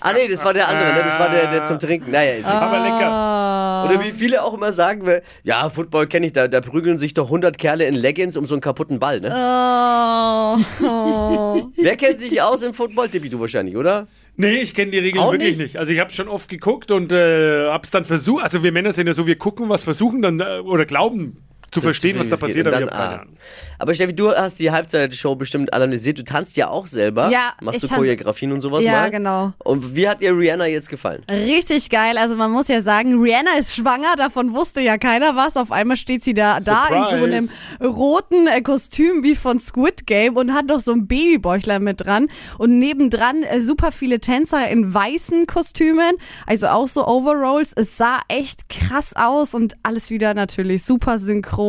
ah 0.00 0.12
nee, 0.14 0.26
das 0.26 0.42
war 0.42 0.54
der 0.54 0.68
andere, 0.68 0.94
ne? 0.94 1.02
das 1.04 1.18
war 1.18 1.28
der, 1.28 1.50
der 1.50 1.64
zum 1.64 1.78
Trinken. 1.78 2.12
Naja, 2.12 2.32
ist 2.32 2.40
egal. 2.46 2.62
Aber 2.62 2.80
lecker. 2.80 3.10
Oder 3.84 4.04
wie 4.04 4.12
viele 4.12 4.42
auch 4.42 4.54
immer 4.54 4.72
sagen, 4.72 5.08
ja, 5.42 5.68
Football 5.70 6.06
kenne 6.06 6.26
ich, 6.26 6.32
da, 6.32 6.48
da 6.48 6.60
prügeln 6.60 6.98
sich 6.98 7.14
doch 7.14 7.26
100 7.26 7.58
Kerle 7.58 7.86
in 7.86 7.94
Leggings 7.94 8.36
um 8.36 8.46
so 8.46 8.54
einen 8.54 8.60
kaputten 8.60 8.98
Ball. 8.98 9.20
Ne? 9.20 9.30
Oh, 9.34 10.56
oh. 10.86 11.66
Wer 11.76 11.96
kennt 11.96 12.18
sich 12.18 12.40
aus 12.40 12.62
im 12.62 12.74
Football? 12.74 13.08
Tippi, 13.08 13.28
du 13.28 13.40
wahrscheinlich, 13.40 13.76
oder? 13.76 14.06
Nee, 14.36 14.56
ich 14.56 14.74
kenne 14.74 14.90
die 14.90 14.98
Regeln 14.98 15.22
Auch 15.22 15.32
wirklich 15.32 15.56
nicht? 15.56 15.74
nicht. 15.74 15.76
Also 15.78 15.92
ich 15.92 16.00
habe 16.00 16.10
schon 16.10 16.28
oft 16.28 16.48
geguckt 16.48 16.90
und 16.90 17.12
äh, 17.12 17.68
hab's 17.68 17.90
dann 17.90 18.04
versucht. 18.04 18.42
Also 18.42 18.62
wir 18.62 18.72
Männer 18.72 18.92
sind 18.92 19.06
ja 19.06 19.14
so, 19.14 19.26
wir 19.26 19.36
gucken 19.36 19.68
was, 19.68 19.84
versuchen 19.84 20.22
dann 20.22 20.40
äh, 20.40 20.58
oder 20.64 20.86
glauben 20.86 21.36
zu 21.74 21.80
verstehen, 21.80 22.18
was 22.18 22.28
da 22.28 22.36
passiert, 22.36 22.66
aber 22.68 22.76
ich 22.76 22.82
habe 22.82 22.90
keine 22.92 23.02
ah. 23.02 23.20
Ahnung. 23.22 23.36
Aber 23.78 23.94
Steffi, 23.94 24.14
du 24.14 24.30
hast 24.30 24.60
die 24.60 24.70
Halbzeitshow 24.70 25.34
bestimmt 25.34 25.74
analysiert. 25.74 26.18
Du 26.18 26.24
tanzt 26.24 26.56
ja 26.56 26.68
auch 26.68 26.86
selber. 26.86 27.30
Ja, 27.30 27.54
Machst 27.60 27.82
ich 27.82 27.90
du 27.90 27.94
Choreografien 27.96 28.52
und 28.52 28.60
sowas 28.60 28.84
Ja, 28.84 28.92
mal? 28.92 29.10
genau. 29.10 29.52
Und 29.58 29.96
wie 29.96 30.08
hat 30.08 30.20
dir 30.20 30.36
Rihanna 30.36 30.66
jetzt 30.66 30.88
gefallen? 30.88 31.24
Richtig 31.28 31.90
geil. 31.90 32.16
Also 32.16 32.36
man 32.36 32.52
muss 32.52 32.68
ja 32.68 32.80
sagen, 32.82 33.20
Rihanna 33.20 33.58
ist 33.58 33.74
schwanger, 33.74 34.14
davon 34.16 34.54
wusste 34.54 34.80
ja 34.80 34.96
keiner 34.98 35.34
was. 35.34 35.56
Auf 35.56 35.72
einmal 35.72 35.96
steht 35.96 36.22
sie 36.22 36.32
da, 36.32 36.60
da 36.60 36.86
in 36.86 37.18
so 37.18 37.24
einem 37.24 37.48
roten 37.82 38.46
äh, 38.46 38.62
Kostüm 38.62 39.24
wie 39.24 39.34
von 39.34 39.58
Squid 39.58 40.06
Game 40.06 40.36
und 40.36 40.54
hat 40.54 40.66
noch 40.66 40.80
so 40.80 40.92
ein 40.92 41.08
Babybäuchlein 41.08 41.82
mit 41.82 42.04
dran. 42.04 42.28
Und 42.58 42.78
nebendran 42.78 43.42
äh, 43.42 43.60
super 43.60 43.90
viele 43.90 44.20
Tänzer 44.20 44.68
in 44.68 44.94
weißen 44.94 45.48
Kostümen, 45.48 46.14
also 46.46 46.68
auch 46.68 46.88
so 46.88 47.06
Overalls. 47.06 47.72
Es 47.74 47.96
sah 47.96 48.20
echt 48.28 48.68
krass 48.68 49.12
aus 49.16 49.54
und 49.54 49.74
alles 49.82 50.10
wieder 50.10 50.34
natürlich 50.34 50.84
super 50.84 51.18
synchron. 51.18 51.63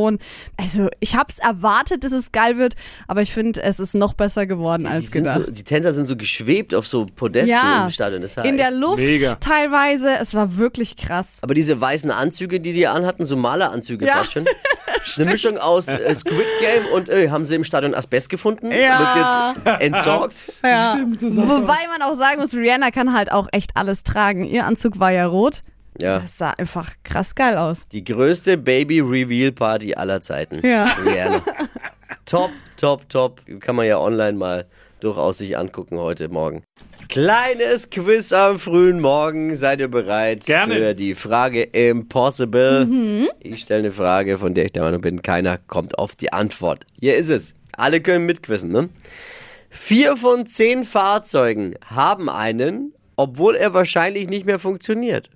Also 0.58 0.90
ich 1.00 1.16
hab's 1.16 1.40
erwartet, 1.40 2.04
dass 2.04 2.12
es 2.12 2.32
geil 2.32 2.58
wird, 2.58 2.76
aber 3.08 3.22
ich 3.22 3.32
finde, 3.34 3.62
es 3.64 3.80
ist 3.80 3.96
noch 3.96 4.14
besser 4.14 4.46
geworden 4.46 4.86
als 4.88 5.06
Die, 5.08 5.12
gedacht. 5.12 5.46
so, 5.46 5.52
die 5.52 5.64
Tänzer 5.64 5.94
sind 5.94 6.06
so 6.06 6.16
geschwebt 6.16 6.74
auf 6.76 6.86
so 6.88 7.06
Podesten 7.06 7.50
Ja, 7.50 7.86
im 7.86 7.90
Stadion. 7.92 8.22
Das 8.22 8.38
in 8.38 8.58
der 8.58 8.72
Luft 8.72 8.98
mega. 8.98 9.36
teilweise. 9.36 10.16
Es 10.20 10.34
war 10.34 10.58
wirklich 10.58 10.98
krass. 10.98 11.28
Aber 11.42 11.54
diese 11.54 11.80
weißen 11.80 12.12
Anzüge, 12.12 12.60
die 12.60 12.74
die 12.74 12.88
anhatten, 12.88 13.26
so 13.26 13.36
Maleranzüge 13.36 14.06
Ja. 14.06 14.18
fast 14.18 14.34
schon. 14.34 14.46
Eine 15.18 15.26
Mischung 15.30 15.58
aus 15.60 15.88
äh, 15.88 16.16
Squid 16.16 16.46
Game 16.60 16.86
und 16.94 17.10
äh, 17.10 17.30
haben 17.30 17.46
sie 17.46 17.54
im 17.56 17.64
Stadion 17.64 17.94
Asbest 17.94 18.28
gefunden? 18.30 18.72
Ja. 18.72 19.00
Wird 19.66 19.76
jetzt 19.76 19.82
entsorgt? 19.84 20.46
Ja. 20.64 20.92
Stimmt, 20.94 21.22
Wobei 21.22 21.78
man 21.92 22.02
auch 22.02 22.16
sagen 22.16 22.42
muss, 22.42 22.54
Rihanna 22.54 22.90
kann 22.92 23.14
halt 23.14 23.32
auch 23.32 23.48
echt 23.52 23.72
alles 23.76 24.02
tragen. 24.04 24.46
Ihr 24.46 24.66
Anzug 24.66 25.00
war 25.00 25.12
ja 25.12 25.28
rot. 25.28 25.62
Ja. 26.02 26.20
Das 26.20 26.38
sah 26.38 26.52
einfach 26.52 26.92
krass 27.04 27.36
geil 27.36 27.58
aus. 27.58 27.88
Die 27.92 28.04
größte 28.04 28.58
Baby-Reveal-Party 28.58 29.96
aller 29.96 30.22
Zeiten. 30.22 30.66
Ja. 30.66 30.96
Rihanna. 31.06 31.42
top, 32.26 32.52
top, 32.78 33.08
top. 33.10 33.42
Kann 33.60 33.76
man 33.76 33.88
ja 33.88 34.00
online 34.00 34.34
mal 34.34 34.66
durchaus 35.00 35.38
sich 35.38 35.58
angucken 35.58 35.98
heute 36.00 36.30
Morgen. 36.30 36.64
Kleines 37.08 37.90
Quiz 37.90 38.34
am 38.34 38.58
frühen 38.60 39.00
Morgen. 39.00 39.56
Seid 39.56 39.80
ihr 39.80 39.88
bereit 39.88 40.46
Gerne. 40.46 40.74
für 40.76 40.96
die 40.96 41.14
Frage 41.16 41.64
Impossible? 41.64 43.30
Ich 43.40 43.62
stelle 43.62 43.82
eine 43.82 43.92
Frage, 43.92 44.38
von 44.38 44.54
der 44.54 44.66
ich 44.66 44.74
der 44.74 44.84
Meinung 44.84 45.02
bin, 45.02 45.22
keiner 45.22 45.58
kommt 45.58 46.00
auf 46.00 46.16
die 46.16 46.34
Antwort. 46.34 46.86
Hier 47.00 47.16
ist 47.16 47.30
es. 47.30 47.54
Alle 47.78 48.02
können 48.02 48.26
mitquissen, 48.26 48.72
ne? 48.72 48.90
Vier 49.70 50.16
von 50.18 50.46
zehn 50.46 50.86
Fahrzeugen 50.86 51.76
haben 51.86 52.30
einen, 52.30 52.94
obwohl 53.18 53.56
er 53.56 53.74
wahrscheinlich 53.74 54.28
nicht 54.28 54.46
mehr 54.46 54.60
funktioniert. 54.60 55.30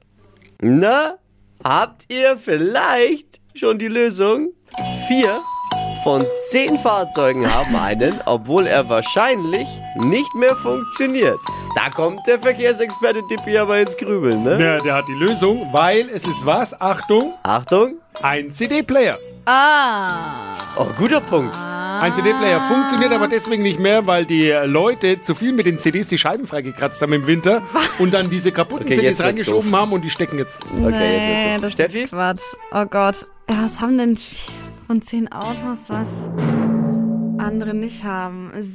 Na, 0.61 1.15
habt 1.63 2.11
ihr 2.11 2.37
vielleicht 2.37 3.39
schon 3.55 3.79
die 3.79 3.87
Lösung? 3.87 4.49
Vier 5.07 5.41
von 6.03 6.25
zehn 6.49 6.77
Fahrzeugen 6.77 7.49
haben 7.49 7.73
einen, 7.77 8.19
obwohl 8.25 8.67
er 8.67 8.89
wahrscheinlich 8.89 9.69
nicht 9.95 10.35
mehr 10.35 10.57
funktioniert. 10.57 11.39
Da 11.75 11.89
kommt 11.89 12.27
der 12.27 12.39
Verkehrsexperte 12.39 13.21
Tippi 13.29 13.57
aber 13.57 13.79
ins 13.79 13.95
Grübeln, 13.95 14.43
ne? 14.43 14.61
Ja, 14.61 14.79
der 14.79 14.95
hat 14.95 15.07
die 15.07 15.13
Lösung, 15.13 15.69
weil 15.71 16.09
es 16.09 16.23
ist 16.25 16.45
was? 16.45 16.79
Achtung, 16.81 17.35
Achtung. 17.43 17.95
ein 18.21 18.51
CD-Player. 18.51 19.15
Ah. 19.45 20.75
Oh, 20.75 20.87
guter 20.97 21.21
Punkt. 21.21 21.55
Ein 22.01 22.13
CD-Player 22.15 22.61
funktioniert 22.61 23.11
aber 23.13 23.27
deswegen 23.27 23.63
nicht 23.63 23.79
mehr, 23.79 24.07
weil 24.07 24.25
die 24.25 24.49
Leute 24.65 25.19
zu 25.21 25.35
viel 25.35 25.51
mit 25.53 25.65
den 25.65 25.79
CDs 25.79 26.07
die 26.07 26.17
Scheiben 26.17 26.47
freigekratzt 26.47 27.01
haben 27.01 27.13
im 27.13 27.27
Winter 27.27 27.61
und 27.99 28.13
dann 28.13 28.29
diese 28.29 28.51
kaputten 28.51 28.85
Okay, 28.85 28.95
CDs 28.97 29.19
reingeschoben 29.21 29.75
haben 29.75 29.91
und 29.91 30.03
die 30.05 30.09
stecken 30.09 30.37
jetzt 30.37 30.55
fest. 30.61 30.73
Okay, 30.75 30.89
nee, 30.91 31.15
jetzt 31.15 31.45
wird's 31.45 31.61
das 31.61 31.71
Steffi? 31.73 31.99
ist 32.03 32.09
Quatsch. 32.11 32.41
Oh 32.71 32.85
Gott. 32.85 33.27
Ja, 33.49 33.63
was 33.63 33.79
haben 33.81 33.97
denn 33.97 34.15
vier 34.17 34.53
von 34.87 35.01
zehn 35.01 35.31
Autos, 35.31 35.57
was 35.87 36.07
andere 37.37 37.73
nicht 37.73 38.03
haben? 38.03 38.51
S- 38.53 38.67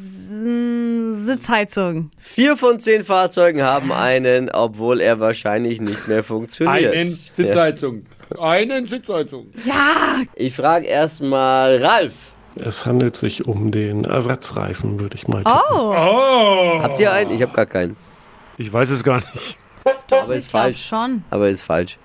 Sitzheizung. 1.26 2.11
Vier 2.19 2.57
von 2.57 2.78
zehn 2.81 3.04
Fahrzeugen 3.04 3.62
haben 3.62 3.93
einen, 3.93 4.50
obwohl 4.50 5.00
er 5.00 5.21
wahrscheinlich 5.21 5.81
nicht 5.81 6.09
mehr 6.09 6.25
funktioniert. 6.25 6.93
Einen 6.95 7.09
Sitzheizung. 7.09 8.04
Einen 8.40 8.87
Sitzheizung. 8.88 9.47
Ja, 9.64 10.23
Ich 10.35 10.54
frage 10.57 10.87
erstmal 10.87 11.83
Ralf. 11.83 12.33
Es 12.57 12.87
handelt 12.87 13.17
sich 13.17 13.47
um 13.47 13.71
den 13.71 14.05
Ersatzreifen, 14.05 15.01
würde 15.01 15.17
ich 15.17 15.27
mal 15.29 15.43
tippen. 15.45 15.59
oh. 15.71 15.95
Oh. 15.97 16.83
Habt 16.83 17.01
ihr 17.01 17.13
einen? 17.13 17.31
Ich 17.33 17.43
habe 17.43 17.53
gar 17.53 17.67
keinen. 17.67 17.97
Ich 18.59 18.73
weiß 18.73 18.91
es 18.91 19.03
gar 19.03 19.17
nicht. 19.35 19.59
Aber 20.11 20.35
ist 20.35 20.51
falsch. 20.51 20.87
schon. 20.87 21.25
Aber 21.31 21.49
ist 21.49 21.63
falsch. 21.63 21.99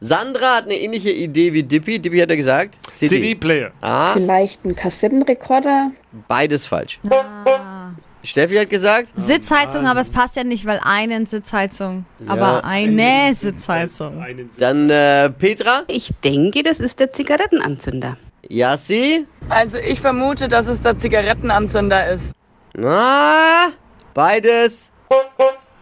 Sandra 0.00 0.56
hat 0.56 0.64
eine 0.64 0.76
ähnliche 0.76 1.10
Idee 1.10 1.52
wie 1.52 1.62
Dippy. 1.62 1.98
Dippy 1.98 2.18
hat 2.18 2.30
er 2.30 2.36
gesagt. 2.36 2.78
CD. 2.92 3.16
CD-Player. 3.16 3.72
Ah, 3.80 4.12
Vielleicht 4.14 4.64
ein 4.64 4.74
Kassettenrekorder. 4.76 5.90
beides 6.28 6.66
falsch. 6.66 7.00
Ah. 7.10 7.90
Steffi 8.24 8.56
hat 8.56 8.68
gesagt. 8.70 9.12
Sitzheizung, 9.16 9.86
aber 9.86 10.00
es 10.00 10.10
passt 10.10 10.36
ja 10.36 10.44
nicht, 10.44 10.66
weil 10.66 10.80
einen 10.82 11.26
Sitzheizung. 11.26 12.04
Ja. 12.20 12.32
Aber 12.32 12.64
eine 12.64 13.34
Sitzheizung. 13.34 14.22
Dann 14.58 14.90
äh, 14.90 15.30
Petra. 15.30 15.82
Ich 15.86 16.10
denke, 16.22 16.62
das 16.62 16.78
ist 16.80 16.98
der 17.00 17.12
Zigarettenanzünder. 17.12 18.16
Yassi. 18.48 19.26
Also 19.48 19.78
ich 19.78 20.00
vermute, 20.00 20.48
dass 20.48 20.66
es 20.66 20.80
der 20.80 20.98
Zigarettenanzünder 20.98 22.10
ist. 22.10 22.32
Na, 22.74 23.68
beides. 24.14 24.92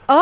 Oh, 0.09 0.13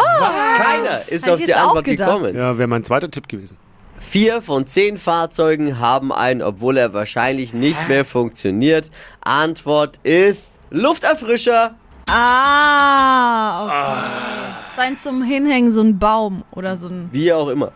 Keiner 0.56 1.00
ist 1.08 1.28
auf 1.28 1.40
die 1.42 1.54
Antwort 1.54 1.84
gekommen. 1.84 2.34
Ja, 2.34 2.56
wäre 2.56 2.68
mein 2.68 2.84
zweiter 2.84 3.10
Tipp 3.10 3.28
gewesen. 3.28 3.58
Vier 3.98 4.42
von 4.42 4.66
zehn 4.66 4.98
Fahrzeugen 4.98 5.78
haben 5.78 6.12
einen, 6.12 6.42
obwohl 6.42 6.76
er 6.76 6.92
wahrscheinlich 6.94 7.52
nicht 7.52 7.88
mehr 7.88 8.04
funktioniert. 8.04 8.90
Antwort 9.20 9.98
ist 10.02 10.50
Lufterfrischer. 10.70 11.74
Ah, 12.10 13.64
okay. 13.64 14.54
Sein 14.76 14.98
zum 14.98 15.22
Hinhängen 15.22 15.70
so 15.72 15.80
ein 15.80 15.98
Baum 15.98 16.44
oder 16.52 16.76
so 16.76 16.88
ein. 16.88 17.08
Wie 17.12 17.32
auch 17.32 17.48
immer. 17.48 17.72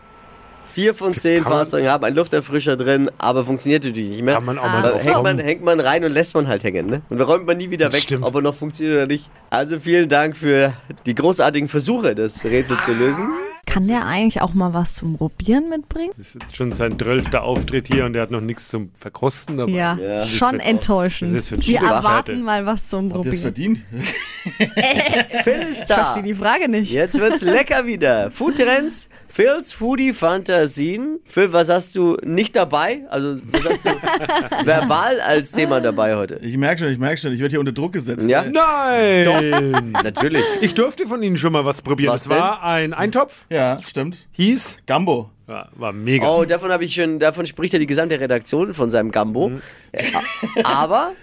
Vier 0.71 0.93
von 0.93 1.13
zehn 1.15 1.43
Kann 1.43 1.51
Fahrzeugen 1.51 1.87
haben 1.87 2.03
einen 2.03 2.15
Lufterfrischer 2.15 2.77
drin, 2.77 3.09
aber 3.17 3.43
funktioniert 3.43 3.83
natürlich 3.83 4.09
nicht 4.09 4.21
mehr. 4.23 4.35
Kann 4.35 4.45
man 4.45 4.59
auch 4.59 4.63
mal 4.67 4.81
drauf 4.83 5.03
hängt, 5.03 5.23
man, 5.23 5.39
hängt 5.39 5.63
man 5.63 5.79
rein 5.79 6.03
und 6.03 6.11
lässt 6.11 6.35
man 6.35 6.47
halt 6.47 6.63
hängen. 6.63 6.85
Ne? 6.87 7.01
Und 7.09 7.17
da 7.17 7.25
räumt 7.25 7.47
man 7.47 7.57
nie 7.57 7.69
wieder 7.71 7.87
Das 7.87 7.95
weg, 7.95 8.01
stimmt. 8.03 8.23
ob 8.23 8.35
er 8.35 8.41
noch 8.41 8.53
funktioniert 8.55 8.95
oder 8.95 9.07
nicht. 9.07 9.29
Also 9.49 9.79
vielen 9.79 10.09
Dank 10.09 10.37
für 10.37 10.73
die 11.05 11.15
großartigen 11.15 11.67
Versuche, 11.69 12.13
das 12.13 12.43
Rätsel 12.43 12.77
zu 12.85 12.93
lösen. 12.93 13.29
Kann 13.69 13.87
der 13.87 14.05
eigentlich 14.05 14.41
auch 14.41 14.53
mal 14.55 14.73
was 14.73 14.95
zum 14.95 15.15
Probieren 15.17 15.69
mitbringen? 15.69 16.11
Das 16.17 16.35
ist 16.35 16.55
schon 16.55 16.71
sein 16.73 16.97
zwölfter 16.97 17.43
Auftritt 17.43 17.87
hier 17.87 18.05
und 18.05 18.13
der 18.13 18.23
hat 18.23 18.31
noch 18.31 18.41
nichts 18.41 18.67
zum 18.67 18.89
Verkosten 18.97 19.57
dabei. 19.57 19.71
Ja, 19.73 19.97
Ja. 19.97 20.25
schon 20.25 20.57
Das 20.57 20.67
enttäuschend. 20.67 21.33
das 21.35 21.41
ist 21.43 21.49
für 21.49 21.55
ein 21.55 21.65
Wir 21.67 21.79
erwarten 21.79 22.41
mal 22.41 22.65
was 22.65 22.89
zum 22.89 23.13
Habt 23.13 23.25
ihr 23.25 23.31
es 23.33 23.41
Probieren. 23.41 23.83
verdient? 23.93 24.15
Phil 25.43 25.53
ist 25.69 25.79
Ich 25.81 25.85
da. 25.85 25.95
verstehe 26.03 26.23
die 26.23 26.33
Frage 26.35 26.69
nicht. 26.69 26.91
Jetzt 26.91 27.19
wird's 27.19 27.41
lecker 27.41 27.85
wieder. 27.85 28.31
Foodtrends, 28.31 29.07
Phils 29.27 29.71
Foodie 29.71 30.13
Fantasien. 30.13 31.19
Phil, 31.25 31.53
was 31.53 31.69
hast 31.69 31.95
du 31.95 32.17
nicht 32.23 32.55
dabei? 32.55 33.01
Also, 33.09 33.37
was 33.51 33.63
hast 33.69 33.85
du 33.85 33.89
verbal 34.65 35.21
als 35.21 35.51
Thema 35.51 35.79
dabei 35.81 36.15
heute? 36.15 36.39
Ich 36.41 36.57
merke 36.57 36.79
schon, 36.83 36.91
ich 36.91 36.97
merke 36.97 37.17
schon, 37.17 37.33
ich 37.33 37.39
werde 37.39 37.51
hier 37.51 37.59
unter 37.59 37.71
Druck 37.71 37.93
gesetzt. 37.93 38.27
Ja? 38.27 38.43
Nein! 38.43 39.93
Natürlich. 40.03 40.43
Ich 40.61 40.73
durfte 40.73 41.05
von 41.07 41.21
Ihnen 41.21 41.37
schon 41.37 41.53
mal 41.53 41.65
was 41.65 41.81
probieren. 41.81 42.13
Was 42.13 42.23
es 42.23 42.29
war 42.29 42.63
ein 42.63 42.93
Eintopf, 42.93 43.45
Ja, 43.49 43.58
stimmt. 43.85 44.27
hieß, 44.31 44.77
Gambo. 44.85 45.29
ja, 45.47 45.67
war 45.75 45.93
mega. 45.93 46.27
Oh, 46.27 46.45
davon 46.45 46.71
habe 46.71 46.85
ich 46.85 46.93
schon, 46.95 47.19
davon 47.19 47.47
spricht 47.47 47.73
ja 47.73 47.79
die 47.79 47.87
gesamte 47.87 48.19
Redaktion 48.19 48.73
von 48.73 48.89
seinem 48.89 49.11
Gambo. 49.11 49.49
Mhm. 49.49 49.61
Ja, 49.93 50.21
Aber 50.63 51.13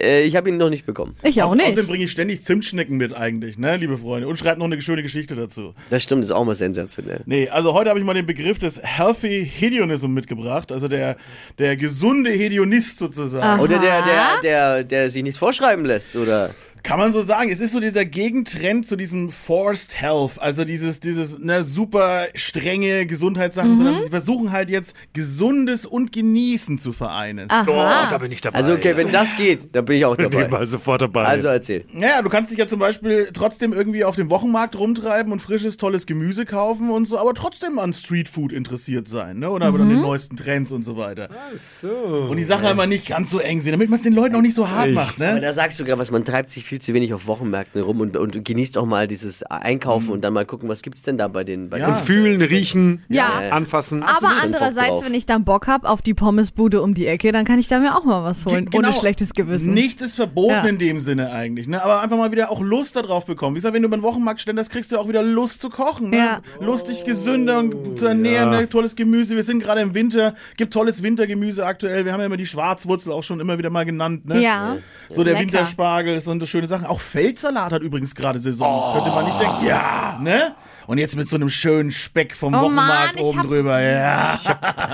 äh, 0.00 0.22
ich 0.24 0.36
habe 0.36 0.48
ihn 0.48 0.56
noch 0.56 0.70
nicht 0.70 0.86
bekommen. 0.86 1.16
Ich 1.22 1.42
auch 1.42 1.54
nicht. 1.54 1.66
Außerdem 1.66 1.86
bringe 1.86 2.04
ich 2.04 2.10
ständig 2.10 2.42
Zimtschnecken 2.42 2.96
mit 2.96 3.14
eigentlich, 3.14 3.58
ne, 3.58 3.76
liebe 3.76 3.98
Freunde. 3.98 4.28
Und 4.28 4.38
schreibe 4.38 4.58
noch 4.58 4.66
eine 4.66 4.80
schöne 4.80 5.02
Geschichte 5.02 5.36
dazu. 5.36 5.74
Das 5.90 6.02
stimmt, 6.02 6.22
das 6.22 6.30
ist 6.30 6.34
auch 6.34 6.44
mal 6.44 6.54
sensationell. 6.54 7.22
Nee, 7.26 7.48
also 7.48 7.72
heute 7.72 7.90
habe 7.90 7.98
ich 7.98 8.04
mal 8.04 8.14
den 8.14 8.26
Begriff 8.26 8.58
des 8.58 8.80
Healthy 8.82 9.46
Hedionism 9.46 10.08
mitgebracht. 10.12 10.72
Also 10.72 10.88
der, 10.88 11.16
der 11.58 11.76
gesunde 11.76 12.30
Hedionist 12.30 12.98
sozusagen. 12.98 13.60
Oder 13.60 13.78
der, 13.78 14.02
der, 14.02 14.40
der, 14.42 14.84
der 14.84 15.10
sich 15.10 15.22
nichts 15.22 15.38
vorschreiben 15.38 15.84
lässt, 15.84 16.16
oder? 16.16 16.50
Kann 16.86 17.00
man 17.00 17.12
so 17.12 17.20
sagen. 17.22 17.50
Es 17.50 17.58
ist 17.58 17.72
so 17.72 17.80
dieser 17.80 18.04
Gegentrend 18.04 18.86
zu 18.86 18.94
diesem 18.94 19.30
Forced 19.30 20.00
Health. 20.00 20.38
Also 20.40 20.64
dieses, 20.64 21.00
dieses 21.00 21.36
ne, 21.36 21.64
super 21.64 22.26
strenge 22.36 23.06
Gesundheitssachen, 23.06 23.72
Mhm. 23.72 23.76
sondern 23.76 24.04
die 24.04 24.10
versuchen 24.10 24.52
halt 24.52 24.70
jetzt 24.70 24.94
Gesundes 25.12 25.84
und 25.84 26.12
Genießen 26.12 26.78
zu 26.78 26.92
vereinen. 26.92 27.50
Aha. 27.50 27.64
Oh, 27.66 28.10
da 28.10 28.18
bin 28.18 28.30
ich 28.30 28.40
dabei. 28.40 28.58
Also, 28.58 28.74
okay, 28.74 28.96
wenn 28.96 29.10
das 29.10 29.34
geht, 29.36 29.74
dann 29.74 29.84
bin 29.84 29.96
ich 29.96 30.04
auch 30.04 30.14
bin 30.16 30.30
dabei. 30.30 30.46
mal 30.46 30.66
sofort 30.68 31.02
dabei. 31.02 31.24
Also 31.24 31.48
erzähl. 31.48 31.84
Ja, 31.92 32.22
du 32.22 32.28
kannst 32.28 32.52
dich 32.52 32.58
ja 32.58 32.68
zum 32.68 32.78
Beispiel 32.78 33.30
trotzdem 33.32 33.72
irgendwie 33.72 34.04
auf 34.04 34.14
dem 34.14 34.30
Wochenmarkt 34.30 34.76
rumtreiben 34.76 35.32
und 35.32 35.40
frisches, 35.40 35.78
tolles 35.78 36.06
Gemüse 36.06 36.44
kaufen 36.44 36.90
und 36.90 37.06
so, 37.06 37.18
aber 37.18 37.34
trotzdem 37.34 37.80
an 37.80 37.94
Streetfood 37.94 38.52
interessiert 38.52 39.08
sein, 39.08 39.40
ne? 39.40 39.50
Oder 39.50 39.72
Mhm. 39.72 39.80
an 39.80 39.88
den 39.88 40.00
neuesten 40.02 40.36
Trends 40.36 40.70
und 40.70 40.84
so 40.84 40.96
weiter. 40.96 41.30
so. 41.56 41.88
Und 42.30 42.36
die 42.36 42.44
Sache 42.44 42.68
immer 42.68 42.86
nicht 42.86 43.08
ganz 43.08 43.30
so 43.30 43.40
eng 43.40 43.60
sehen, 43.60 43.72
damit 43.72 43.90
man 43.90 43.96
es 43.98 44.04
den 44.04 44.12
Leuten 44.14 44.36
auch 44.36 44.40
nicht 44.40 44.54
so 44.54 44.68
hart 44.70 44.88
Ich- 44.90 44.94
macht, 44.94 45.20
Aber 45.20 45.32
ne? 45.34 45.40
da 45.40 45.52
sagst 45.52 45.80
du 45.80 45.84
gerade 45.84 45.98
was, 46.00 46.12
man 46.12 46.24
treibt 46.24 46.50
sich 46.50 46.64
viel 46.64 46.75
zu 46.80 46.94
wenig 46.94 47.12
auf 47.14 47.26
Wochenmärkten 47.26 47.82
rum 47.82 48.00
und, 48.00 48.16
und 48.16 48.44
genießt 48.44 48.78
auch 48.78 48.86
mal 48.86 49.06
dieses 49.08 49.42
Einkaufen 49.44 50.10
und 50.10 50.22
dann 50.22 50.32
mal 50.32 50.44
gucken, 50.46 50.68
was 50.68 50.82
gibt's 50.82 51.02
denn 51.02 51.18
da 51.18 51.28
bei 51.28 51.44
den 51.44 51.70
bei 51.70 51.78
Ja. 51.78 51.86
den 51.86 51.94
Und 51.94 52.00
fühlen, 52.00 52.42
riechen, 52.42 53.02
Ja. 53.08 53.28
anfassen. 53.50 54.02
Aber 54.02 54.30
andererseits, 54.42 55.04
wenn 55.04 55.14
ich 55.14 55.26
dann 55.26 55.44
Bock 55.44 55.66
hab 55.66 55.84
auf 55.84 56.02
die 56.02 56.14
Pommesbude 56.14 56.82
um 56.82 56.94
die 56.94 57.06
Ecke, 57.06 57.32
dann 57.32 57.44
kann 57.44 57.58
ich 57.58 57.68
da 57.68 57.78
mir 57.78 57.96
auch 57.96 58.04
mal 58.04 58.24
was 58.24 58.44
holen, 58.46 58.66
Genau. 58.70 58.88
ohne 58.88 58.92
schlechtes 58.96 59.32
Gewissen. 59.34 59.74
Nichts 59.74 60.02
ist 60.02 60.14
verboten 60.16 60.50
Ja. 60.52 60.64
in 60.66 60.78
dem 60.78 61.00
Sinne 61.00 61.30
eigentlich, 61.32 61.68
ne? 61.68 61.82
Aber 61.82 62.02
einfach 62.02 62.16
mal 62.16 62.32
wieder 62.32 62.50
auch 62.50 62.60
Lust 62.60 62.96
darauf 62.96 63.24
bekommen. 63.26 63.54
Wie 63.54 63.58
gesagt, 63.58 63.74
wenn 63.74 63.82
du 63.82 63.88
beim 63.88 64.02
Wochenmarkt 64.02 64.40
ständest, 64.40 64.70
kriegst 64.70 64.92
du 64.92 64.98
auch 64.98 65.08
wieder 65.08 65.22
Lust 65.22 65.60
zu 65.60 65.70
kochen, 65.70 66.10
ne? 66.10 66.16
Ja. 66.18 66.40
Lustig 66.60 67.04
gesünder 67.04 67.58
und 67.58 67.98
zu 67.98 68.06
ernähren, 68.06 68.52
Ja. 68.52 68.60
ne? 68.60 68.68
tolles 68.68 68.96
Gemüse. 68.96 69.36
Wir 69.36 69.42
sind 69.42 69.62
gerade 69.62 69.80
im 69.80 69.94
Winter, 69.94 70.34
gibt 70.56 70.72
tolles 70.72 71.02
Wintergemüse 71.02 71.64
aktuell. 71.64 72.04
Wir 72.04 72.12
haben 72.12 72.20
ja 72.20 72.26
immer 72.26 72.36
die 72.36 72.46
Schwarzwurzel 72.46 73.12
auch 73.12 73.22
schon 73.22 73.40
immer 73.40 73.58
wieder 73.58 73.70
mal 73.70 73.84
genannt, 73.84 74.26
ne? 74.26 74.40
Ja. 74.42 74.76
So 75.10 75.22
der 75.24 75.34
Lecker. 75.34 75.46
Winterspargel, 75.46 76.20
so 76.20 76.30
eine 76.30 76.40
schöne 76.56 76.66
Sachen. 76.68 76.86
Auch 76.86 77.00
Feldsalat 77.00 77.72
hat 77.72 77.82
übrigens 77.82 78.14
gerade 78.14 78.38
Saison. 78.38 78.94
Könnte 78.94 79.10
man 79.10 79.24
nicht 79.26 79.38
denken. 79.40 79.66
Ja, 79.66 80.18
ne? 80.20 80.54
Und 80.86 80.98
jetzt 80.98 81.16
mit 81.16 81.28
so 81.28 81.36
einem 81.36 81.50
schönen 81.50 81.90
Speck 81.90 82.34
vom 82.34 82.54
Oh 82.54 82.62
Wochenmarkt 82.62 83.16
Mann, 83.16 83.18
ich 83.18 83.22
oben 83.22 83.42
drüber. 83.42 83.80
Ja. 83.80 84.38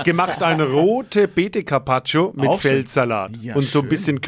gemacht 0.03 0.41
eine 0.41 0.65
rote 0.65 1.27
Beete 1.27 1.63
Carpaccio 1.63 2.33
mit 2.35 2.49
Auch 2.49 2.59
schön. 2.59 2.71
Feldsalat 2.71 3.31
Ja, 3.41 3.55
und 3.55 3.63
so 3.63 3.79
ein 3.79 3.83
schön. 3.83 3.89
bisschen 3.89 4.21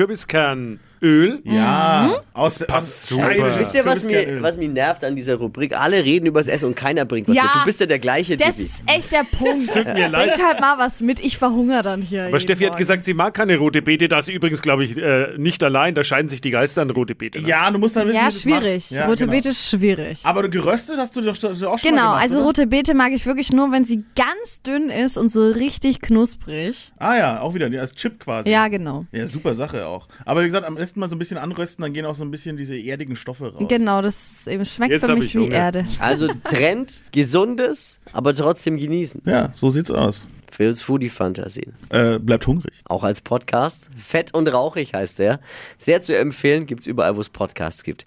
Kürbiskernöl. 1.06 1.40
Ja. 1.46 2.20
Aus, 2.34 2.60
Passt 2.60 2.72
aus 2.72 3.08
super. 3.08 3.32
steirisches 3.32 3.60
Wisst 3.60 3.76
ihr, 3.76 3.86
was 3.86 4.04
mir, 4.04 4.42
was 4.42 4.58
mich 4.58 4.70
nervt 4.70 5.04
an 5.04 5.16
dieser 5.16 5.36
Rubrik? 5.36 5.78
Alle 5.78 6.04
reden 6.04 6.26
übers 6.26 6.48
Essen 6.48 6.66
und 6.68 6.76
keiner 6.76 7.06
bringt 7.06 7.28
was 7.30 7.36
Ja. 7.36 7.44
mit. 7.44 7.56
Du 7.56 7.66
bist 7.66 7.80
ja 7.80 7.86
der 7.86 8.00
gleiche 8.00 8.36
Das 8.38 8.56
Divi. 8.56 8.64
ist 8.66 8.74
echt 8.88 9.12
der 9.12 9.24
Punkt. 9.38 9.74
Tut 9.74 9.86
mir 9.86 10.10
leid. 10.10 10.34
Bringt 10.36 10.48
halt 10.48 10.60
mal 10.60 10.78
was 10.78 11.02
mit, 11.02 11.20
ich 11.20 11.38
verhungere 11.38 11.82
dann 11.84 12.02
hier. 12.02 12.26
Aber 12.28 12.40
Steffi 12.40 12.64
hat 12.64 12.72
Morgen. 12.72 12.80
gesagt, 12.80 13.06
sie 13.06 13.14
mag 13.14 13.34
keine 13.34 13.58
rote 13.58 13.82
Beete. 13.82 14.08
Da 14.08 14.20
ist 14.20 14.26
sie 14.26 14.34
übrigens, 14.34 14.62
glaube 14.62 14.84
ich, 14.86 14.98
äh, 14.98 15.30
nicht 15.38 15.64
allein. 15.64 15.96
Da 15.96 16.04
scheiden 16.04 16.30
sich 16.30 16.42
die 16.42 16.52
Geister 16.52 16.82
an 16.82 16.90
rote 16.90 17.16
Beete. 17.16 17.42
ne? 17.42 17.48
Ja, 17.48 17.70
du 17.72 17.80
musst 17.80 17.96
dann 17.96 18.08
wissen, 18.08 18.18
Ja, 18.18 18.28
es 18.28 18.42
schwierig. 18.42 18.92
Ja, 18.92 19.06
rote 19.06 19.24
genau. 19.26 19.32
Beete 19.38 19.50
ist 19.50 19.70
schwierig. 19.70 20.20
Aber 20.24 20.44
du 20.44 20.50
geröstet 20.50 20.98
hast 20.98 21.16
du 21.16 21.22
doch 21.22 21.32
auch 21.36 21.36
schon 21.36 21.62
mal 21.62 21.78
Genau, 21.84 22.02
gemacht, 22.02 22.22
also 22.22 22.36
oder? 22.38 22.46
rote 22.46 22.68
Beete 22.68 22.94
mag 22.94 23.12
ich 23.12 23.26
wirklich 23.26 23.52
nur, 23.52 23.72
wenn 23.72 23.86
sie 23.86 24.04
ganz 24.16 24.62
dünn 24.62 24.90
ist 24.90 25.18
und 25.18 25.30
so 25.32 25.52
richtig 25.52 26.02
knusprig. 26.02 26.92
Ah 26.98 27.16
ja, 27.18 27.40
auch 27.42 27.54
wieder, 27.54 27.70
die 27.70 27.78
als 27.78 27.92
Chip 27.94 28.20
quasi. 28.20 28.50
Ja, 28.50 28.68
genau. 28.68 29.06
Ja, 29.12 29.26
super 29.26 29.54
Sache 29.54 29.86
auch. 29.86 30.08
Aber 30.26 30.42
wie 30.42 30.46
gesagt, 30.48 30.66
am 30.66 30.76
besten 30.76 30.95
mal 30.98 31.10
so 31.10 31.16
ein 31.16 31.20
bisschen 31.20 31.38
anrösten, 31.38 31.84
dann 31.84 31.94
gehen 31.94 32.06
auch 32.06 32.16
so 32.16 32.24
ein 32.24 32.32
bisschen 32.32 32.58
diese 32.58 32.76
erdigen 32.78 33.16
Stoffe 33.16 33.54
raus. 33.54 33.66
Genau, 33.68 34.02
das 34.02 34.16
ist 34.16 34.48
eben 34.48 34.66
schmeckt 34.66 34.94
Jetzt 34.94 35.06
für 35.06 35.16
mich 35.16 35.28
ich 35.28 35.36
wie 35.36 35.40
Hunger. 35.40 35.56
Erde. 35.56 35.88
Also 36.00 36.30
Trend, 36.44 37.04
gesundes, 37.12 38.00
aber 38.12 38.34
trotzdem 38.34 38.78
genießen. 38.78 39.22
Ja, 39.26 39.50
so 39.52 39.70
sieht's 39.70 39.92
aus. 39.92 40.28
Phil's 40.52 40.82
Foodie 40.82 41.10
Fantasien. 41.10 41.74
Äh, 41.90 42.18
bleibt 42.20 42.48
hungrig. 42.48 42.76
Auch 42.86 43.04
als 43.04 43.22
Podcast. 43.22 43.90
Fett 43.98 44.34
und 44.34 44.48
rauchig 44.48 44.94
heißt 44.94 45.20
der. 45.20 45.40
Sehr 45.78 46.02
zu 46.02 46.18
empfehlen, 46.18 46.66
gibt's 46.66 46.86
überall, 46.86 47.18
wo 47.18 47.22
es 47.22 47.30
Podcasts 47.30 47.84
gibt. 47.84 48.06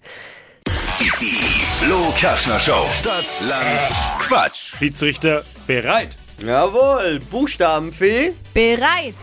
Die 0.99 1.05
Flo 1.05 2.11
Kerschner 2.17 2.59
Show. 2.59 2.85
Stadt, 2.97 3.25
Land, 3.47 4.19
Quatsch. 4.19 4.75
Schiedsrichter 4.77 5.43
bereit. 5.67 6.09
Jawohl, 6.43 7.19
Buchstabenfee. 7.31 8.33
Bereit. 8.53 9.15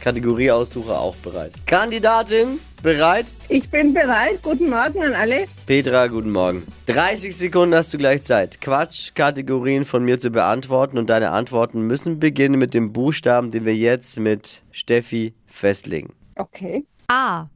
Kategorieaussucher 0.00 0.98
auch 1.00 1.14
bereit. 1.16 1.52
Kandidatin 1.66 2.58
bereit. 2.82 3.26
Ich 3.48 3.68
bin 3.70 3.94
bereit. 3.94 4.40
Guten 4.42 4.70
Morgen 4.70 5.02
an 5.02 5.14
alle. 5.14 5.46
Petra, 5.66 6.06
guten 6.06 6.30
Morgen. 6.30 6.62
30 6.86 7.36
Sekunden 7.36 7.74
hast 7.74 7.92
du 7.92 7.98
gleich 7.98 8.22
Zeit, 8.22 8.60
Quatsch-Kategorien 8.60 9.84
von 9.84 10.04
mir 10.04 10.18
zu 10.18 10.30
beantworten 10.30 10.98
und 10.98 11.10
deine 11.10 11.30
Antworten 11.30 11.82
müssen 11.82 12.18
beginnen 12.18 12.58
mit 12.58 12.74
dem 12.74 12.92
Buchstaben, 12.92 13.50
den 13.50 13.64
wir 13.64 13.74
jetzt 13.74 14.18
mit 14.18 14.62
Steffi 14.70 15.34
festlegen. 15.46 16.12
Okay. 16.36 16.84
A. 17.08 17.46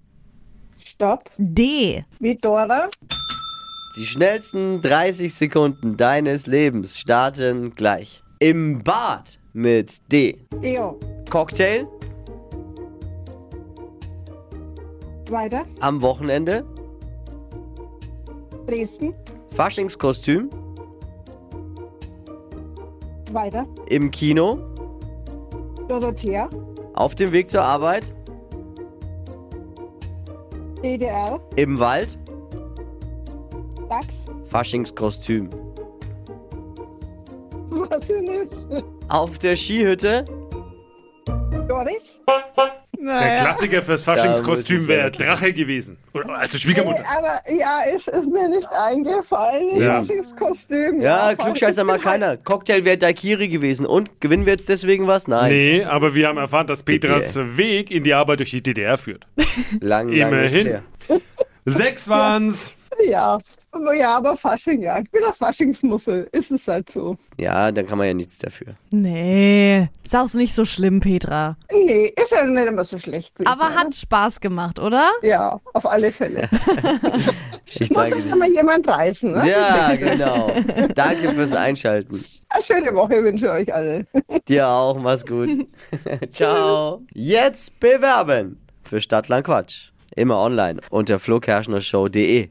Stopp. 0.84 1.30
D. 1.38 2.04
Wie 2.18 2.34
Dora. 2.36 2.88
Die 3.96 4.06
schnellsten 4.06 4.80
30 4.80 5.32
Sekunden 5.32 5.96
deines 5.96 6.46
Lebens 6.46 6.98
starten 6.98 7.74
gleich. 7.74 8.22
Im 8.38 8.82
Bad 8.82 9.38
mit 9.52 9.98
D. 10.10 10.38
Deo. 10.62 10.98
Cocktail 11.30 11.86
Weiter. 15.32 15.64
am 15.80 16.02
Wochenende. 16.02 16.64
Dresden. 18.66 19.14
Faschingskostüm 19.54 20.50
Weiter. 23.32 23.66
im 23.86 24.10
Kino. 24.10 24.58
Dorothea. 25.88 26.48
Auf 26.94 27.14
dem 27.14 27.32
Weg 27.32 27.50
zur 27.50 27.62
Arbeit. 27.62 28.12
DDR. 30.84 31.40
Im 31.56 31.78
Wald. 31.78 32.18
DAX. 33.88 34.06
Faschingskostüm. 34.46 35.48
Was 37.70 38.00
denn 38.06 38.26
jetzt? 38.26 38.66
Auf 39.08 39.38
der 39.38 39.56
Skihütte. 39.56 40.24
Doris. 41.68 42.20
Der 43.06 43.36
Klassiker 43.36 43.82
fürs 43.82 44.02
Faschingskostüm 44.02 44.86
wäre. 44.88 45.10
Drache 45.10 45.52
gewesen. 45.52 45.96
Oder, 46.14 46.30
also 46.38 46.56
Schwiegermutter. 46.58 47.04
aber 47.16 47.40
ja, 47.54 47.80
es 47.94 48.06
ist 48.08 48.28
mir 48.28 48.48
nicht 48.48 48.68
eingefallen. 48.72 49.80
Ja. 49.80 49.98
Das 49.98 50.10
ist 50.10 50.36
Kostüm. 50.36 51.00
Ja, 51.00 51.34
Klugscheißer 51.34 51.84
mal 51.84 51.98
keiner. 51.98 52.36
Cocktail 52.36 52.84
wäre 52.84 52.96
Daikiri 52.98 53.48
gewesen. 53.48 53.86
Und 53.86 54.20
gewinnen 54.20 54.46
wir 54.46 54.52
jetzt 54.52 54.68
deswegen 54.68 55.06
was? 55.06 55.26
Nein. 55.28 55.50
Nee, 55.52 55.84
aber 55.84 56.14
wir 56.14 56.28
haben 56.28 56.38
erfahren, 56.38 56.66
dass 56.66 56.82
Petras 56.82 57.36
Weg 57.56 57.90
in 57.90 58.04
die 58.04 58.14
Arbeit 58.14 58.38
durch 58.40 58.50
die 58.50 58.62
DDR 58.62 58.98
führt. 58.98 59.26
Lang, 59.80 60.08
lang 60.08 60.32
ist 60.32 60.54
Immerhin. 60.54 60.66
her. 60.66 60.82
Sechs 61.64 62.08
waren's. 62.08 62.70
Ja. 62.70 62.81
Aber 63.72 63.94
ja, 63.94 64.16
aber 64.16 64.36
Fasching, 64.36 64.82
ja. 64.82 64.98
Ich 65.00 65.10
bin 65.10 65.24
ein 65.24 65.32
Faschingsmuffel. 65.32 66.28
Ist 66.32 66.50
es 66.50 66.68
halt 66.68 66.90
so. 66.90 67.16
Ja, 67.38 67.72
dann 67.72 67.86
kann 67.86 67.98
man 67.98 68.06
ja 68.06 68.14
nichts 68.14 68.38
dafür. 68.38 68.74
Nee. 68.90 69.88
Ist 70.04 70.14
auch 70.14 70.32
nicht 70.34 70.54
so 70.54 70.64
schlimm, 70.64 71.00
Petra. 71.00 71.56
Nee, 71.70 72.12
ist 72.22 72.32
ja 72.32 72.44
nicht 72.44 72.66
immer 72.66 72.84
so 72.84 72.98
schlecht 72.98 73.34
gewesen. 73.34 73.52
Aber 73.52 73.74
hat 73.74 73.94
Spaß 73.94 74.40
gemacht, 74.40 74.78
oder? 74.78 75.10
Ja, 75.22 75.60
auf 75.72 75.86
alle 75.86 76.12
Fälle. 76.12 76.48
Ich 77.74 77.88
Muss 77.88 77.98
danke 77.98 78.20
sich 78.20 78.34
mal 78.34 78.50
jemand 78.50 78.86
reißen, 78.86 79.32
ne? 79.32 79.48
Ja, 79.48 79.94
genau. 79.96 80.52
Danke 80.94 81.30
fürs 81.30 81.54
Einschalten. 81.54 82.22
Eine 82.50 82.62
schöne 82.62 82.94
Woche 82.94 83.24
wünsche 83.24 83.46
ich 83.46 83.50
euch 83.50 83.74
alle. 83.74 84.06
Dir 84.48 84.68
auch, 84.68 85.00
mach's 85.00 85.24
gut. 85.24 85.48
Ciao. 86.30 87.02
Jetzt 87.14 87.80
bewerben 87.80 88.60
für 88.84 89.00
Stadtland 89.00 89.46
Quatsch. 89.46 89.90
Immer 90.14 90.38
online 90.38 90.80
unter 90.90 91.18
flokerschnershow.de. 91.18 92.50